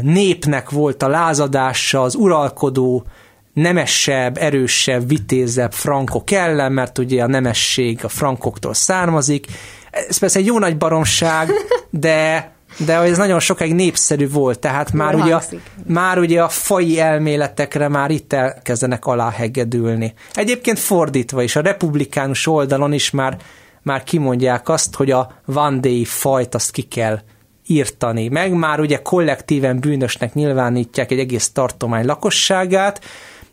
népnek 0.00 0.70
volt 0.70 1.02
a 1.02 1.08
lázadása, 1.08 2.02
az 2.02 2.14
uralkodó 2.14 3.04
nemesebb, 3.52 4.36
erősebb, 4.36 5.08
vitézebb 5.08 5.72
frankok 5.72 6.30
ellen, 6.30 6.72
mert 6.72 6.98
ugye 6.98 7.22
a 7.22 7.26
nemesség 7.26 8.04
a 8.04 8.08
frankoktól 8.08 8.74
származik. 8.74 9.46
Ez 9.90 10.18
persze 10.18 10.38
egy 10.38 10.46
jó 10.46 10.58
nagy 10.58 10.76
baromság, 10.76 11.50
de 11.90 12.52
de 12.78 12.96
ez 12.96 13.16
nagyon 13.16 13.40
sokáig 13.40 13.74
népszerű 13.74 14.30
volt, 14.30 14.58
tehát 14.58 14.92
már 14.92 15.14
ugye, 15.14 15.34
a, 15.34 15.42
már 15.86 16.18
ugye 16.18 16.42
a 16.42 16.48
fai 16.48 17.00
elméletekre 17.00 17.88
már 17.88 18.10
itt 18.10 18.32
elkezdenek 18.32 19.06
aláhegedülni. 19.06 20.14
Egyébként 20.34 20.78
fordítva 20.78 21.42
is, 21.42 21.56
a 21.56 21.60
republikánus 21.60 22.46
oldalon 22.46 22.92
is 22.92 23.10
már, 23.10 23.36
már 23.82 24.04
kimondják 24.04 24.68
azt, 24.68 24.94
hogy 24.94 25.10
a 25.10 25.32
vandéi 25.44 26.04
fajt 26.04 26.54
azt 26.54 26.70
ki 26.70 26.82
kell 26.82 27.18
írtani 27.66 28.28
meg. 28.28 28.52
Már 28.52 28.80
ugye 28.80 29.02
kollektíven 29.02 29.80
bűnösnek 29.80 30.34
nyilvánítják 30.34 31.10
egy 31.10 31.18
egész 31.18 31.50
tartomány 31.50 32.04
lakosságát, 32.04 33.00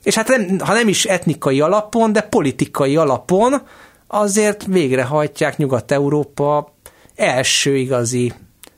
és 0.03 0.15
hát 0.15 0.27
nem, 0.27 0.59
ha 0.59 0.73
nem 0.73 0.87
is 0.87 1.05
etnikai 1.05 1.61
alapon, 1.61 2.11
de 2.11 2.21
politikai 2.21 2.95
alapon 2.95 3.61
azért 4.07 4.65
végrehajtják 4.65 5.57
Nyugat-Európa 5.57 6.73
első 7.15 7.75
igazi 7.77 8.33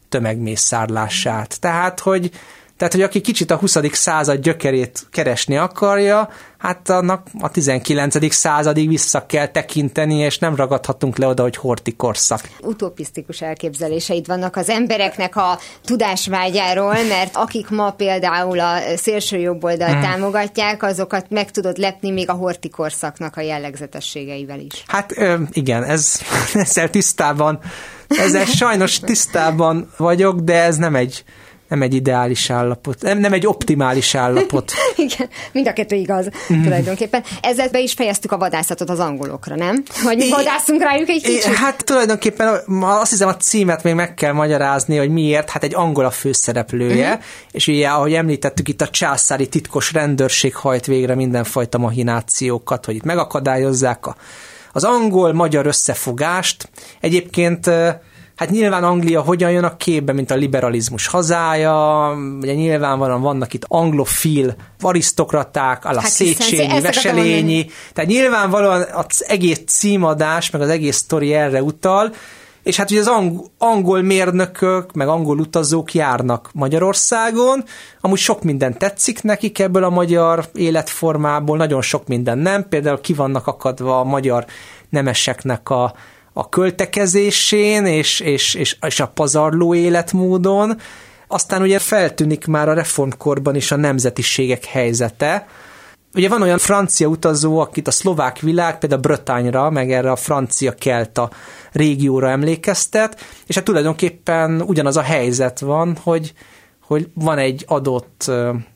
tömegmészárlását. 0.10 1.60
Tehát, 1.60 2.00
hogy 2.00 2.32
tehát, 2.78 2.94
hogy 2.94 3.02
aki 3.02 3.22
kicsit 3.22 3.52
a 3.52 3.56
20. 3.56 3.78
század 3.92 4.40
gyökerét 4.40 5.08
keresni 5.12 5.58
akarja, 5.58 6.30
hát 6.58 6.90
annak 6.90 7.28
a 7.40 7.50
19. 7.50 8.34
századig 8.34 8.88
vissza 8.88 9.26
kell 9.26 9.48
tekinteni, 9.48 10.16
és 10.16 10.38
nem 10.38 10.56
ragadhatunk 10.56 11.18
le 11.18 11.28
oda, 11.28 11.42
hogy 11.42 11.56
horti 11.56 11.96
korszak. 11.96 12.42
Utopisztikus 12.62 13.42
elképzeléseid 13.42 14.28
vannak 14.28 14.56
az 14.56 14.70
embereknek 14.70 15.36
a 15.36 15.60
tudásvágyáról, 15.86 17.04
mert 17.04 17.36
akik 17.36 17.70
ma 17.70 17.92
például 17.92 18.60
a 18.60 18.78
szélső 18.96 19.38
jobboldal 19.38 19.92
hmm. 19.92 20.02
támogatják, 20.02 20.84
azokat 20.84 21.26
meg 21.30 21.52
tudod 21.52 21.78
lepni 21.78 22.12
még 22.12 22.30
a 22.30 22.34
horti 22.34 22.70
korszaknak 22.70 23.38
a 23.38 23.42
jellegzetességeivel 23.42 24.60
is. 24.60 24.84
Hát 24.88 25.16
igen, 25.52 25.84
ez, 25.84 26.20
ezzel 26.54 26.90
tisztában, 26.90 27.60
ezzel 28.08 28.46
sajnos 28.46 29.00
tisztában 29.00 29.92
vagyok, 29.98 30.40
de 30.40 30.64
ez 30.64 30.78
nem 30.78 30.96
egy 30.96 31.24
nem 31.68 31.82
egy 31.82 31.94
ideális 31.94 32.50
állapot, 32.50 33.02
nem, 33.02 33.18
nem 33.18 33.34
egy 33.34 33.48
optimális 33.48 34.16
állapot. 34.16 34.72
Igen, 34.96 35.30
mind 35.52 35.68
a 35.68 35.74
kettő 35.74 35.96
igaz 35.96 36.30
mm. 36.54 36.64
tulajdonképpen. 36.64 37.24
Ezzel 37.42 37.70
be 37.70 37.80
is 37.80 37.94
fejeztük 37.94 38.32
a 38.32 38.38
vadászatot 38.38 38.90
az 38.90 39.00
angolokra, 39.00 39.56
nem? 39.56 39.84
Hogy 40.04 40.18
mi 40.18 40.30
vadászunk 40.30 40.82
rájuk 40.82 41.10
egy 41.10 41.24
kicsit? 41.24 41.54
Hát 41.54 41.84
tulajdonképpen 41.86 42.60
azt 42.82 43.12
hiszem 43.12 43.28
a 43.28 43.38
címet 43.38 43.84
még 43.84 43.94
meg 43.94 44.14
kell 44.14 44.32
magyarázni, 44.32 44.98
hogy 44.98 45.10
miért, 45.10 45.50
hát 45.50 45.64
egy 45.64 45.76
angol 45.76 46.06
a 46.06 46.12
főszereplője, 46.12 47.08
uh-huh. 47.08 47.24
és 47.52 47.68
ugye, 47.68 47.88
ahogy 47.88 48.14
említettük, 48.14 48.68
itt 48.68 48.82
a 48.82 48.88
császári 48.88 49.48
titkos 49.48 49.94
rendőrség 49.94 50.56
hajt 50.56 50.86
végre 50.86 51.16
mindenfajta 51.16 51.78
mahinációkat, 51.78 52.86
hogy 52.86 52.96
itt 52.96 53.04
megakadályozzák 53.04 54.06
a, 54.06 54.16
az 54.72 54.84
angol-magyar 54.84 55.66
összefogást. 55.66 56.70
Egyébként 57.00 57.70
Hát 58.38 58.50
nyilván 58.50 58.84
Anglia 58.84 59.22
hogyan 59.22 59.52
jön 59.52 59.64
a 59.64 59.78
képbe, 59.78 60.14
mint 60.14 60.32
a 60.32 60.36
liberalizmus 60.36 61.08
hazája, 61.08 62.10
ugye 62.42 62.54
nyilvánvalóan 62.54 63.22
vannak 63.22 63.54
itt 63.54 63.64
anglofil 63.68 64.56
arisztokraták, 64.82 65.86
a 65.86 66.02
hát 66.02 66.10
Széchenyi, 66.10 66.82
Veselényi, 66.82 67.66
tehát 67.94 68.10
nyilvánvalóan 68.10 68.86
az 68.94 69.26
egész 69.28 69.62
címadás, 69.66 70.50
meg 70.50 70.62
az 70.62 70.70
egész 70.70 70.96
sztori 70.96 71.34
erre 71.34 71.64
utal, 71.64 72.14
és 72.68 72.78
hát 72.78 72.92
ugye 72.92 73.00
az 73.00 73.12
angol 73.58 74.02
mérnökök, 74.02 74.94
meg 74.94 75.08
angol 75.08 75.40
utazók 75.40 75.94
járnak 75.94 76.50
Magyarországon, 76.54 77.64
amúgy 78.02 78.20
sok 78.20 78.44
minden 78.44 78.78
tetszik 78.78 79.24
nekik 79.24 79.60
ebből 79.60 79.84
a 79.84 79.90
magyar 79.90 80.46
életformából, 80.54 81.58
nagyon 81.58 81.82
sok 81.82 82.08
minden 82.08 82.38
nem, 82.38 82.68
például 82.70 83.02
ki 83.02 83.14
vannak 83.14 83.48
akadva 83.48 84.00
a 84.00 84.04
magyar 84.04 84.46
nemeseknek 84.90 85.70
a 85.70 85.94
a 86.34 86.50
költekezésén 86.50 87.86
és, 87.86 88.20
és, 88.20 88.54
és, 88.54 88.78
és 88.88 89.00
a 89.00 89.08
pazarló 89.08 89.76
életmódon, 89.76 90.80
aztán 91.28 91.62
ugye 91.62 91.80
feltűnik 91.80 92.46
már 92.46 92.70
a 92.70 92.74
reformkorban 92.74 93.56
is 93.56 93.72
a 93.72 93.76
nemzetiségek 93.76 94.66
helyzete. 94.66 95.48
Ugye 96.18 96.30
van 96.30 96.42
olyan 96.42 96.58
francia 96.58 97.08
utazó, 97.08 97.60
akit 97.60 97.88
a 97.88 97.92
szlovák 97.92 98.40
világ 98.40 98.78
például 98.78 99.02
Brötányra, 99.02 99.70
meg 99.70 99.92
erre 99.92 100.12
a 100.12 100.16
francia 100.16 100.72
kelta 100.72 101.30
régióra 101.72 102.30
emlékeztet, 102.30 103.22
és 103.46 103.56
hát 103.56 103.64
tulajdonképpen 103.64 104.62
ugyanaz 104.62 104.98
a 104.98 105.02
helyzet 105.02 105.60
van, 105.60 105.98
hogy, 106.04 106.34
hogy 106.82 107.10
van 107.14 107.38
egy 107.38 107.64
adott 107.68 108.32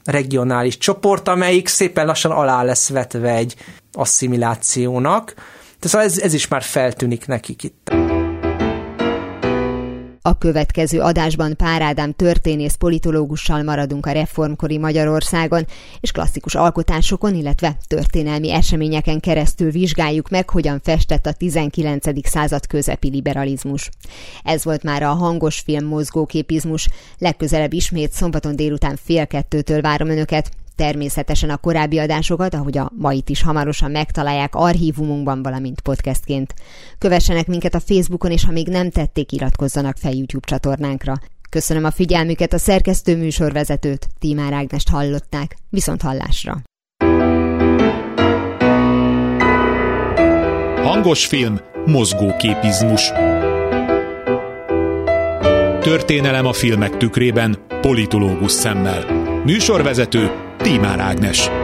regionális 0.05 0.77
csoport, 0.77 1.27
amelyik 1.27 1.67
szépen 1.67 2.05
lassan 2.05 2.31
alá 2.31 2.63
lesz 2.63 2.89
vetve 2.89 3.33
egy 3.33 3.55
asszimilációnak, 3.91 5.33
tehát 5.79 6.07
ez, 6.07 6.19
ez 6.19 6.33
is 6.33 6.47
már 6.47 6.61
feltűnik 6.61 7.27
nekik 7.27 7.63
itt. 7.63 7.91
A 10.23 10.37
következő 10.37 10.99
adásban 10.99 11.55
Pár 11.55 11.81
Ádám 11.81 12.13
történész 12.13 12.73
politológussal 12.73 13.63
maradunk 13.63 14.05
a 14.05 14.11
reformkori 14.11 14.77
Magyarországon, 14.77 15.67
és 15.99 16.11
klasszikus 16.11 16.55
alkotásokon, 16.55 17.35
illetve 17.35 17.77
történelmi 17.87 18.51
eseményeken 18.51 19.19
keresztül 19.19 19.71
vizsgáljuk 19.71 20.29
meg, 20.29 20.49
hogyan 20.49 20.79
festett 20.83 21.25
a 21.25 21.31
19. 21.31 22.27
század 22.27 22.67
közepi 22.67 23.09
liberalizmus. 23.09 23.89
Ez 24.43 24.63
volt 24.63 24.83
már 24.83 25.03
a 25.03 25.13
hangos 25.13 25.59
film 25.59 25.85
mozgóképizmus. 25.85 26.87
Legközelebb 27.17 27.73
ismét 27.73 28.11
szombaton 28.11 28.55
délután 28.55 28.97
fél 29.03 29.27
kettőtől 29.27 29.81
várom 29.81 30.09
Önöket. 30.09 30.51
Természetesen 30.75 31.49
a 31.49 31.57
korábbi 31.57 31.97
adásokat, 31.97 32.53
ahogy 32.53 32.77
a 32.77 32.91
mait 32.97 33.29
is 33.29 33.41
hamarosan 33.41 33.91
megtalálják 33.91 34.55
archívumunkban, 34.55 35.43
valamint 35.43 35.81
podcastként. 35.81 36.53
Kövessenek 36.97 37.47
minket 37.47 37.75
a 37.75 37.79
Facebookon, 37.79 38.31
és 38.31 38.45
ha 38.45 38.51
még 38.51 38.67
nem 38.67 38.89
tették, 38.89 39.31
iratkozzanak 39.31 39.97
fel 39.97 40.13
YouTube 40.13 40.47
csatornánkra. 40.47 41.13
Köszönöm 41.49 41.83
a 41.83 41.91
figyelmüket, 41.91 42.53
a 42.53 42.57
szerkesztő 42.57 43.17
műsorvezetőt, 43.17 44.07
Tímár 44.19 44.53
Ágnest 44.53 44.89
hallották. 44.89 45.55
Viszont 45.69 46.01
hallásra! 46.01 46.61
Hangos 50.83 51.25
film, 51.25 51.59
mozgóképizmus. 51.85 53.11
Történelem 55.79 56.45
a 56.45 56.53
filmek 56.53 56.97
tükrében, 56.97 57.57
politológus 57.81 58.51
szemmel. 58.51 59.20
Műsorvezető 59.45 60.31
Tímár 60.57 60.99
Ágnes. 60.99 61.60